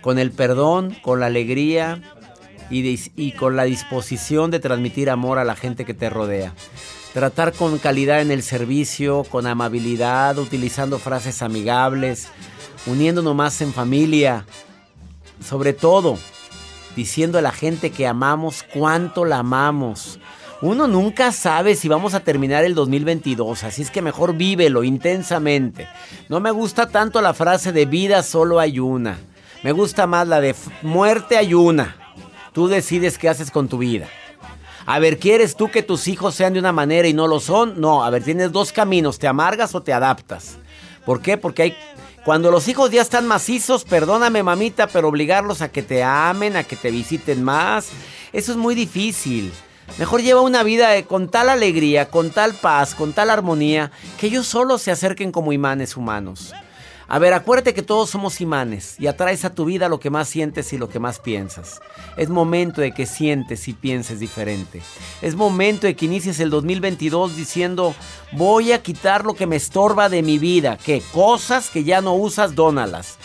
con 0.00 0.20
el 0.20 0.30
perdón, 0.30 0.96
con 1.02 1.18
la 1.18 1.26
alegría 1.26 2.00
y, 2.70 3.00
y 3.16 3.32
con 3.32 3.56
la 3.56 3.64
disposición 3.64 4.52
de 4.52 4.60
transmitir 4.60 5.10
amor 5.10 5.38
a 5.38 5.44
la 5.44 5.56
gente 5.56 5.84
que 5.84 5.94
te 5.94 6.10
rodea. 6.10 6.54
Tratar 7.12 7.54
con 7.54 7.78
calidad 7.78 8.20
en 8.20 8.30
el 8.30 8.44
servicio, 8.44 9.24
con 9.24 9.48
amabilidad, 9.48 10.38
utilizando 10.38 11.00
frases 11.00 11.42
amigables, 11.42 12.28
uniéndonos 12.86 13.34
más 13.34 13.60
en 13.60 13.72
familia. 13.72 14.46
Sobre 15.42 15.72
todo, 15.72 16.18
diciendo 16.96 17.38
a 17.38 17.42
la 17.42 17.52
gente 17.52 17.90
que 17.90 18.06
amamos 18.06 18.64
cuánto 18.72 19.24
la 19.24 19.38
amamos. 19.38 20.18
Uno 20.62 20.86
nunca 20.86 21.32
sabe 21.32 21.74
si 21.74 21.88
vamos 21.88 22.14
a 22.14 22.20
terminar 22.20 22.64
el 22.64 22.74
2022, 22.74 23.64
así 23.64 23.82
es 23.82 23.90
que 23.90 24.00
mejor 24.00 24.34
vívelo 24.34 24.82
intensamente. 24.82 25.88
No 26.28 26.40
me 26.40 26.50
gusta 26.52 26.88
tanto 26.88 27.20
la 27.20 27.34
frase 27.34 27.72
de 27.72 27.84
vida 27.84 28.22
solo 28.22 28.60
hay 28.60 28.78
una. 28.78 29.18
Me 29.62 29.72
gusta 29.72 30.06
más 30.06 30.26
la 30.26 30.40
de 30.40 30.54
muerte 30.82 31.36
hay 31.36 31.54
una. 31.54 31.96
Tú 32.52 32.68
decides 32.68 33.18
qué 33.18 33.28
haces 33.28 33.50
con 33.50 33.68
tu 33.68 33.78
vida. 33.78 34.08
A 34.86 34.98
ver, 34.98 35.18
¿quieres 35.18 35.56
tú 35.56 35.70
que 35.70 35.82
tus 35.82 36.08
hijos 36.08 36.34
sean 36.34 36.52
de 36.52 36.60
una 36.60 36.72
manera 36.72 37.08
y 37.08 37.14
no 37.14 37.26
lo 37.26 37.40
son? 37.40 37.80
No, 37.80 38.04
a 38.04 38.10
ver, 38.10 38.22
tienes 38.22 38.52
dos 38.52 38.72
caminos, 38.72 39.18
¿te 39.18 39.26
amargas 39.26 39.74
o 39.74 39.82
te 39.82 39.92
adaptas? 39.92 40.58
¿Por 41.04 41.20
qué? 41.20 41.36
Porque 41.36 41.62
hay... 41.62 41.76
Cuando 42.24 42.50
los 42.50 42.68
hijos 42.68 42.90
ya 42.90 43.02
están 43.02 43.26
macizos, 43.26 43.84
perdóname 43.84 44.42
mamita, 44.42 44.86
pero 44.86 45.08
obligarlos 45.08 45.60
a 45.60 45.70
que 45.70 45.82
te 45.82 46.02
amen, 46.02 46.56
a 46.56 46.64
que 46.64 46.74
te 46.74 46.90
visiten 46.90 47.42
más, 47.42 47.90
eso 48.32 48.52
es 48.52 48.56
muy 48.56 48.74
difícil. 48.74 49.52
Mejor 49.98 50.22
lleva 50.22 50.40
una 50.40 50.62
vida 50.62 50.96
eh, 50.96 51.04
con 51.04 51.28
tal 51.28 51.50
alegría, 51.50 52.08
con 52.08 52.30
tal 52.30 52.54
paz, 52.54 52.94
con 52.94 53.12
tal 53.12 53.28
armonía, 53.28 53.90
que 54.18 54.28
ellos 54.28 54.46
solo 54.46 54.78
se 54.78 54.90
acerquen 54.90 55.32
como 55.32 55.52
imanes 55.52 55.98
humanos. 55.98 56.54
A 57.14 57.20
ver, 57.20 57.32
acuérdate 57.32 57.74
que 57.74 57.82
todos 57.82 58.10
somos 58.10 58.40
imanes 58.40 58.96
y 58.98 59.06
atraes 59.06 59.44
a 59.44 59.54
tu 59.54 59.66
vida 59.66 59.88
lo 59.88 60.00
que 60.00 60.10
más 60.10 60.28
sientes 60.28 60.72
y 60.72 60.78
lo 60.78 60.88
que 60.88 60.98
más 60.98 61.20
piensas. 61.20 61.80
Es 62.16 62.28
momento 62.28 62.80
de 62.80 62.90
que 62.90 63.06
sientes 63.06 63.68
y 63.68 63.72
pienses 63.72 64.18
diferente. 64.18 64.82
Es 65.22 65.36
momento 65.36 65.86
de 65.86 65.94
que 65.94 66.06
inicies 66.06 66.40
el 66.40 66.50
2022 66.50 67.36
diciendo, 67.36 67.94
voy 68.32 68.72
a 68.72 68.82
quitar 68.82 69.24
lo 69.24 69.34
que 69.34 69.46
me 69.46 69.54
estorba 69.54 70.08
de 70.08 70.24
mi 70.24 70.40
vida. 70.40 70.76
¿Qué? 70.84 71.04
Cosas 71.12 71.70
que 71.70 71.84
ya 71.84 72.00
no 72.00 72.14
usas, 72.14 72.56
dónalas. 72.56 73.16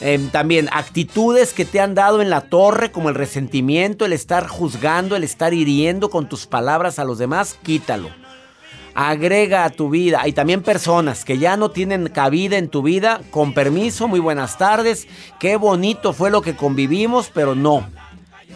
Em, 0.00 0.28
también 0.28 0.68
actitudes 0.70 1.54
que 1.54 1.64
te 1.64 1.80
han 1.80 1.94
dado 1.94 2.20
en 2.20 2.28
la 2.28 2.42
torre, 2.42 2.92
como 2.92 3.08
el 3.08 3.14
resentimiento, 3.14 4.04
el 4.04 4.12
estar 4.12 4.46
juzgando, 4.46 5.16
el 5.16 5.24
estar 5.24 5.54
hiriendo 5.54 6.10
con 6.10 6.28
tus 6.28 6.46
palabras 6.46 6.98
a 6.98 7.06
los 7.06 7.16
demás, 7.16 7.56
quítalo. 7.62 8.10
Agrega 8.94 9.64
a 9.64 9.70
tu 9.70 9.90
vida. 9.90 10.26
Y 10.26 10.32
también 10.32 10.62
personas 10.62 11.24
que 11.24 11.38
ya 11.38 11.56
no 11.56 11.70
tienen 11.70 12.08
cabida 12.08 12.58
en 12.58 12.68
tu 12.68 12.82
vida. 12.82 13.20
Con 13.30 13.54
permiso, 13.54 14.08
muy 14.08 14.20
buenas 14.20 14.58
tardes. 14.58 15.06
Qué 15.38 15.56
bonito 15.56 16.12
fue 16.12 16.30
lo 16.30 16.42
que 16.42 16.56
convivimos, 16.56 17.30
pero 17.32 17.54
no. 17.54 17.88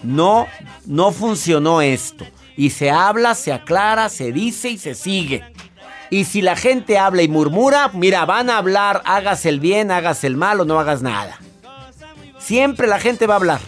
No, 0.03 0.46
no 0.87 1.12
funcionó 1.12 1.81
esto. 1.81 2.25
Y 2.57 2.70
se 2.70 2.90
habla, 2.90 3.35
se 3.35 3.53
aclara, 3.53 4.09
se 4.09 4.33
dice 4.33 4.70
y 4.70 4.79
se 4.79 4.94
sigue. 4.94 5.44
Y 6.11 6.25
si 6.25 6.42
la 6.42 6.57
gente 6.57 6.99
habla 6.99 7.22
y 7.22 7.29
murmura, 7.29 7.90
mira, 7.92 8.25
van 8.25 8.49
a 8.51 8.59
hablar, 8.59 9.03
hagas 9.05 9.44
el 9.44 9.61
bien, 9.61 9.90
hagas 9.90 10.25
el 10.25 10.37
mal 10.37 10.61
o 10.61 10.64
no 10.64 10.79
hagas 10.79 11.03
nada. 11.03 11.38
Siempre 12.38 12.87
la 12.87 13.01
gente 13.01 13.27
va 13.27 13.35
a 13.35 13.38
hablar. 13.38 13.61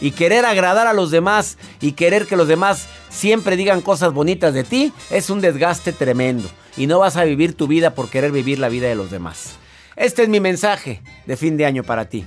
Y 0.00 0.10
querer 0.10 0.44
agradar 0.44 0.86
a 0.86 0.92
los 0.92 1.10
demás 1.10 1.56
y 1.80 1.92
querer 1.92 2.26
que 2.26 2.36
los 2.36 2.48
demás 2.48 2.86
siempre 3.08 3.56
digan 3.56 3.80
cosas 3.80 4.12
bonitas 4.12 4.52
de 4.52 4.64
ti 4.64 4.92
es 5.10 5.30
un 5.30 5.40
desgaste 5.40 5.92
tremendo. 5.92 6.48
Y 6.76 6.86
no 6.86 6.98
vas 6.98 7.16
a 7.16 7.24
vivir 7.24 7.54
tu 7.54 7.66
vida 7.66 7.94
por 7.94 8.10
querer 8.10 8.32
vivir 8.32 8.58
la 8.58 8.68
vida 8.68 8.88
de 8.88 8.94
los 8.94 9.10
demás. 9.10 9.54
Este 9.96 10.22
es 10.22 10.28
mi 10.28 10.40
mensaje 10.40 11.02
de 11.24 11.36
fin 11.36 11.56
de 11.56 11.64
año 11.64 11.82
para 11.82 12.08
ti. 12.08 12.26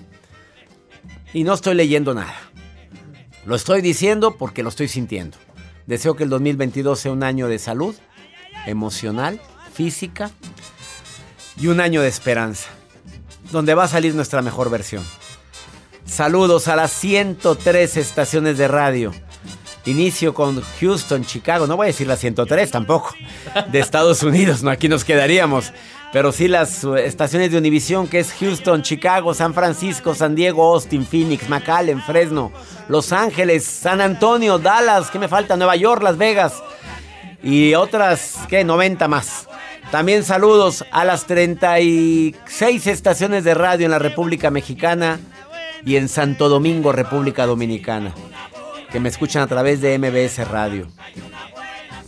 Y 1.34 1.44
no 1.44 1.54
estoy 1.54 1.76
leyendo 1.76 2.16
nada. 2.16 2.36
Lo 3.46 3.56
estoy 3.56 3.82
diciendo 3.82 4.36
porque 4.38 4.64
lo 4.64 4.70
estoy 4.70 4.88
sintiendo. 4.88 5.38
Deseo 5.86 6.16
que 6.16 6.24
el 6.24 6.30
2022 6.30 7.00
sea 7.00 7.12
un 7.12 7.24
año 7.24 7.48
de 7.48 7.60
salud, 7.60 7.96
emocional, 8.66 9.40
física 9.74 10.32
y 11.60 11.68
un 11.68 11.80
año 11.80 12.02
de 12.02 12.08
esperanza, 12.08 12.70
donde 13.52 13.74
va 13.74 13.86
a 13.86 13.88
salir 13.88 14.16
nuestra 14.16 14.42
mejor 14.42 14.70
versión. 14.70 15.04
Saludos 16.20 16.68
a 16.68 16.76
las 16.76 16.92
103 16.92 17.96
estaciones 17.96 18.58
de 18.58 18.68
radio. 18.68 19.14
Inicio 19.86 20.34
con 20.34 20.62
Houston, 20.82 21.24
Chicago, 21.24 21.66
no 21.66 21.78
voy 21.78 21.86
a 21.86 21.88
decir 21.88 22.08
las 22.08 22.20
103 22.20 22.72
tampoco, 22.72 23.16
de 23.72 23.80
Estados 23.80 24.22
Unidos, 24.22 24.62
no, 24.62 24.70
aquí 24.70 24.90
nos 24.90 25.06
quedaríamos. 25.06 25.72
Pero 26.12 26.34
sí 26.34 26.50
las 26.50 26.84
uh, 26.84 26.98
estaciones 26.98 27.54
de 27.54 27.58
Univisión, 27.58 28.10
que 28.10 28.20
es 28.20 28.34
Houston, 28.34 28.82
Chicago, 28.82 29.34
San 29.34 29.54
Francisco, 29.54 30.14
San 30.14 30.36
Diego, 30.36 30.74
Austin, 30.74 31.06
Phoenix, 31.06 31.48
McAllen, 31.48 32.02
Fresno, 32.02 32.52
Los 32.90 33.14
Ángeles, 33.14 33.64
San 33.64 34.02
Antonio, 34.02 34.60
Dallas, 34.60 35.10
¿qué 35.12 35.20
me 35.20 35.30
falta? 35.30 35.56
Nueva 35.56 35.78
York, 35.78 36.04
Las 36.04 36.18
Vegas 36.18 36.62
y 37.42 37.76
otras, 37.76 38.40
¿qué? 38.50 38.66
90 38.66 39.08
más. 39.08 39.48
También 39.90 40.26
saludos 40.26 40.84
a 40.92 41.06
las 41.06 41.26
36 41.28 42.88
estaciones 42.88 43.46
de 43.46 43.54
radio 43.54 43.86
en 43.86 43.92
la 43.92 44.00
República 44.00 44.52
Mexicana 44.52 45.18
y 45.86 45.96
en 45.96 46.10
Santo 46.10 46.50
Domingo, 46.50 46.92
República 46.92 47.46
Dominicana, 47.46 48.14
que 48.92 49.00
me 49.00 49.10
escuchan 49.10 49.42
a 49.42 49.48
través 49.48 49.82
de 49.82 49.98
MBS 49.98 50.48
Radio. 50.48 50.88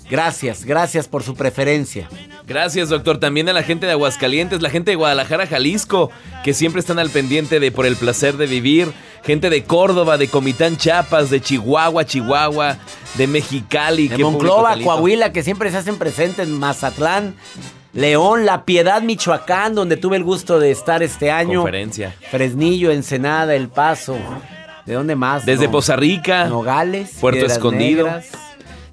Gracias, 0.10 0.66
gracias 0.66 1.08
por 1.08 1.24
su 1.24 1.36
preferencia. 1.36 2.10
Gracias, 2.46 2.90
doctor. 2.90 3.18
También 3.18 3.48
a 3.48 3.54
la 3.54 3.64
gente 3.64 3.86
de 3.86 3.94
Aguascalientes, 3.94 4.62
la 4.62 4.70
gente 4.70 4.92
de 4.92 4.96
Guadalajara, 4.96 5.48
Jalisco, 5.48 6.12
que 6.44 6.54
siempre 6.54 6.82
están 6.82 7.00
al 7.00 7.10
pendiente 7.10 7.62
de 7.62 7.72
Por 7.72 7.86
el 7.86 7.96
placer 7.96 8.36
de 8.36 8.46
vivir. 8.46 8.92
Gente 9.24 9.50
de 9.50 9.64
Córdoba, 9.64 10.18
de 10.18 10.28
Comitán, 10.28 10.76
Chiapas, 10.76 11.30
de 11.30 11.40
Chihuahua, 11.40 12.06
Chihuahua, 12.06 12.78
de 13.16 13.28
Mexicali. 13.28 14.10
De 14.10 14.18
Monclova. 14.18 14.76
Coahuila, 14.84 15.32
que 15.32 15.44
siempre 15.44 15.72
se 15.72 15.78
hacen 15.78 15.98
presentes, 15.98 16.50
Mazatlán, 16.50 17.36
León, 17.94 18.46
La 18.46 18.64
Piedad, 18.64 19.02
Michoacán, 19.02 19.76
donde 19.76 19.98
tuve 19.98 20.18
el 20.18 20.24
gusto 20.24 20.60
de 20.60 20.72
estar 20.72 21.04
este 21.04 21.30
año. 21.30 21.62
Conferencia. 21.62 22.16
Fresnillo, 22.30 22.92
Ensenada, 22.92 23.54
El 23.54 23.68
Paso. 23.68 24.18
¿De 24.86 24.94
dónde 24.94 25.16
más? 25.16 25.46
Desde 25.46 25.66
No. 25.66 25.72
Poza 25.72 25.96
Rica. 25.96 26.46
Nogales, 26.46 27.18
Puerto 27.20 27.40
Piedras 27.40 27.58
Escondido. 27.58 28.06
Negras, 28.06 28.30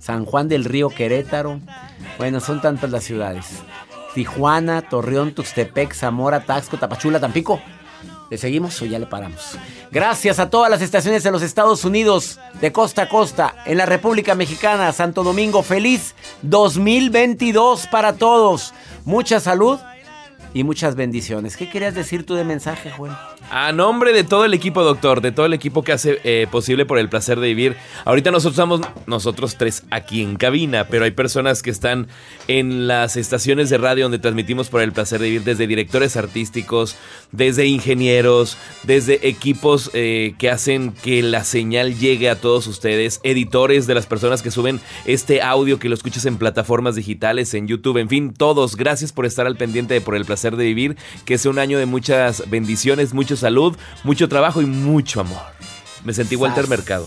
San 0.01 0.25
Juan 0.25 0.49
del 0.49 0.65
Río, 0.65 0.89
Querétaro. 0.89 1.61
Bueno, 2.19 2.41
son 2.41 2.61
tantas 2.61 2.91
las 2.91 3.05
ciudades. 3.05 3.47
Tijuana, 4.15 4.83
Torreón, 4.83 5.33
Tuxtepec, 5.33 5.95
Zamora, 5.95 6.41
Taxco, 6.41 6.77
Tapachula, 6.77 7.21
Tampico. 7.21 7.61
¿Le 8.31 8.37
seguimos 8.37 8.81
o 8.83 8.85
ya 8.85 8.99
le 8.99 9.07
paramos? 9.07 9.57
Gracias 9.91 10.39
a 10.39 10.51
todas 10.51 10.71
las 10.71 10.83
estaciones 10.83 11.23
de 11.23 11.31
los 11.31 11.41
Estados 11.41 11.85
Unidos, 11.85 12.39
de 12.61 12.73
costa 12.73 13.03
a 13.03 13.09
costa, 13.09 13.55
en 13.65 13.79
la 13.79 13.87
República 13.87 14.35
Mexicana, 14.35 14.93
Santo 14.93 15.25
Domingo. 15.25 15.63
Feliz 15.63 16.15
2022 16.43 17.87
para 17.87 18.15
todos. 18.17 18.75
Mucha 19.09 19.41
salud 19.41 19.79
y 20.53 20.65
muchas 20.65 20.95
bendiciones. 20.95 21.57
¿Qué 21.57 21.71
querías 21.71 21.95
decir 21.95 22.27
tú 22.27 22.35
de 22.35 22.45
mensaje, 22.45 22.91
Juan? 22.91 23.17
A 23.51 23.73
nombre 23.73 24.13
de 24.13 24.25
todo 24.25 24.45
el 24.45 24.53
equipo, 24.53 24.83
doctor, 24.83 25.23
de 25.23 25.33
todo 25.33 25.47
el 25.47 25.55
equipo 25.55 25.83
que 25.83 25.93
hace 25.93 26.21
eh, 26.23 26.47
posible 26.51 26.85
por 26.85 26.99
el 26.99 27.09
placer 27.09 27.41
de 27.41 27.47
vivir. 27.47 27.77
Ahorita 28.05 28.31
nosotros 28.31 28.53
estamos 28.53 28.83
nosotros 29.07 29.57
tres 29.57 29.85
aquí 29.91 30.21
en 30.21 30.37
cabina, 30.37 30.87
pero 30.89 31.07
hay 31.07 31.13
personas 31.13 31.63
que 31.63 31.71
están 31.71 32.09
en 32.47 32.87
las 32.87 33.17
estaciones 33.17 33.71
de 33.71 33.79
radio 33.79 34.05
donde 34.05 34.19
transmitimos 34.19 34.69
por 34.69 34.83
el 34.83 34.93
placer 34.93 35.21
de 35.21 35.29
vivir, 35.29 35.45
desde 35.45 35.67
directores 35.67 36.19
artísticos, 36.19 36.97
desde 37.33 37.65
ingenieros, 37.65 38.59
desde 38.83 39.27
equipos 39.27 39.91
eh, 39.95 40.35
que 40.39 40.51
hacen 40.51 40.93
que 40.93 41.23
la 41.23 41.43
señal 41.43 41.99
llegue 41.99 42.29
a 42.29 42.39
todos 42.39 42.67
ustedes, 42.67 43.19
editores 43.23 43.87
de 43.87 43.95
las 43.95 44.05
personas 44.05 44.43
que 44.43 44.51
suben 44.51 44.79
este 45.07 45.41
audio 45.41 45.79
que 45.79 45.89
lo 45.89 45.95
escuches 45.95 46.27
en 46.27 46.37
plataformas 46.37 46.97
digitales, 46.97 47.55
en 47.55 47.67
YouTube, 47.67 47.97
en 47.97 48.11
fin, 48.11 48.35
todos. 48.35 48.77
Gracias 48.77 49.13
por 49.13 49.25
estar 49.25 49.47
al 49.47 49.57
pendiente 49.57 49.95
de 49.95 50.03
por 50.03 50.17
el 50.17 50.27
placer 50.27 50.57
de 50.57 50.65
vivir, 50.65 50.99
que 51.25 51.39
sea 51.39 51.51
un 51.51 51.59
año 51.59 51.79
de 51.79 51.87
muchas 51.87 52.45
bendiciones, 52.51 53.15
mucha 53.15 53.38
salud, 53.39 53.77
mucho 54.05 54.29
trabajo 54.29 54.61
y 54.61 54.67
mucho 54.67 55.21
amor. 55.21 55.43
Me 56.05 56.13
sentí 56.13 56.37
Walter. 56.37 56.69
Mercado. 56.69 57.07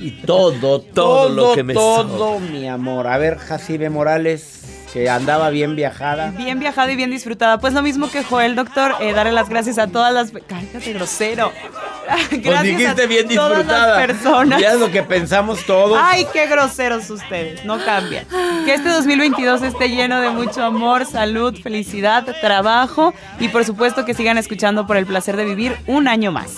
Y 0.00 0.10
todo, 0.22 0.80
todo, 0.80 0.80
Todo 0.80 1.28
lo 1.28 1.54
que 1.54 1.62
me 1.62 1.74
todo, 1.74 2.40
mi 2.40 2.68
amor. 2.68 3.06
A 3.06 3.18
ver, 3.18 3.38
Jacibe 3.38 3.90
Morales, 3.90 4.62
que 4.92 5.08
andaba 5.10 5.50
bien 5.50 5.76
viajada. 5.76 6.30
Bien 6.30 6.58
viajada 6.58 6.90
y 6.92 6.96
bien 6.96 7.10
disfrutada. 7.10 7.58
Pues 7.58 7.72
lo 7.74 7.82
mismo 7.82 8.10
que 8.10 8.24
Joel, 8.24 8.56
doctor, 8.56 8.94
eh, 9.00 9.12
darle 9.12 9.32
las 9.32 9.48
gracias 9.48 9.78
a 9.78 9.86
todas 9.88 10.12
las... 10.12 10.32
Cállate, 10.46 10.92
grosero. 10.92 11.52
Pues 12.06 12.40
gracias 12.40 12.62
dijiste 12.78 13.02
a 13.02 13.06
bien 13.06 13.28
todas 13.28 13.58
disfrutada. 13.58 13.98
las 13.98 14.06
personas. 14.06 14.60
Ya 14.60 14.74
es 14.74 14.78
lo 14.78 14.92
que 14.92 15.02
pensamos 15.02 15.66
todos. 15.66 15.98
Ay, 16.00 16.24
qué 16.32 16.46
groseros 16.46 17.10
ustedes, 17.10 17.64
no 17.64 17.84
cambian. 17.84 18.24
Que 18.64 18.74
este 18.74 18.90
2022 18.90 19.62
esté 19.62 19.88
lleno 19.88 20.20
de 20.20 20.30
mucho 20.30 20.62
amor, 20.62 21.04
salud, 21.04 21.52
felicidad, 21.60 22.24
trabajo 22.40 23.12
y 23.40 23.48
por 23.48 23.64
supuesto 23.64 24.04
que 24.04 24.14
sigan 24.14 24.38
escuchando 24.38 24.86
por 24.86 24.96
el 24.96 25.04
placer 25.04 25.36
de 25.36 25.46
vivir 25.46 25.76
un 25.88 26.06
año 26.06 26.30
más. 26.30 26.54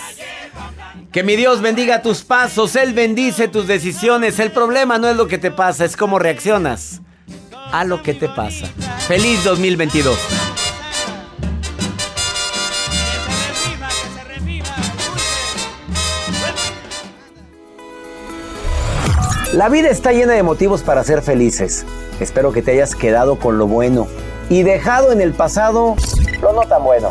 Que 1.13 1.23
mi 1.23 1.37
Dios 1.37 1.61
bendiga 1.61 2.03
tus 2.03 2.23
pasos, 2.23 2.77
Él 2.77 2.93
bendice 2.93 3.49
tus 3.49 3.67
decisiones. 3.67 4.39
El 4.39 4.51
problema 4.51 4.99
no 4.99 5.09
es 5.09 5.17
lo 5.17 5.27
que 5.27 5.39
te 5.39 5.51
pasa, 5.51 5.85
es 5.85 5.97
cómo 5.97 6.19
reaccionas 6.19 7.01
a 7.73 7.85
lo 7.85 8.03
que 8.03 8.15
te 8.15 8.29
pasa. 8.29 8.67
Feliz 9.07 9.43
2022. 9.45 10.19
La 19.55 19.71
vida 19.71 19.89
está 19.89 20.13
llena 20.13 20.35
de 20.35 20.43
motivos 20.43 20.83
para 20.83 21.03
ser 21.05 21.23
felices. 21.23 21.87
Espero 22.21 22.53
que 22.53 22.61
te 22.61 22.73
hayas 22.73 22.95
quedado 22.95 23.39
con 23.39 23.57
lo 23.57 23.67
bueno 23.67 24.07
y 24.51 24.63
dejado 24.63 25.11
en 25.11 25.21
el 25.21 25.33
pasado 25.33 25.97
lo 26.43 26.53
no 26.53 26.63
tan 26.63 26.85
bueno. 26.85 27.11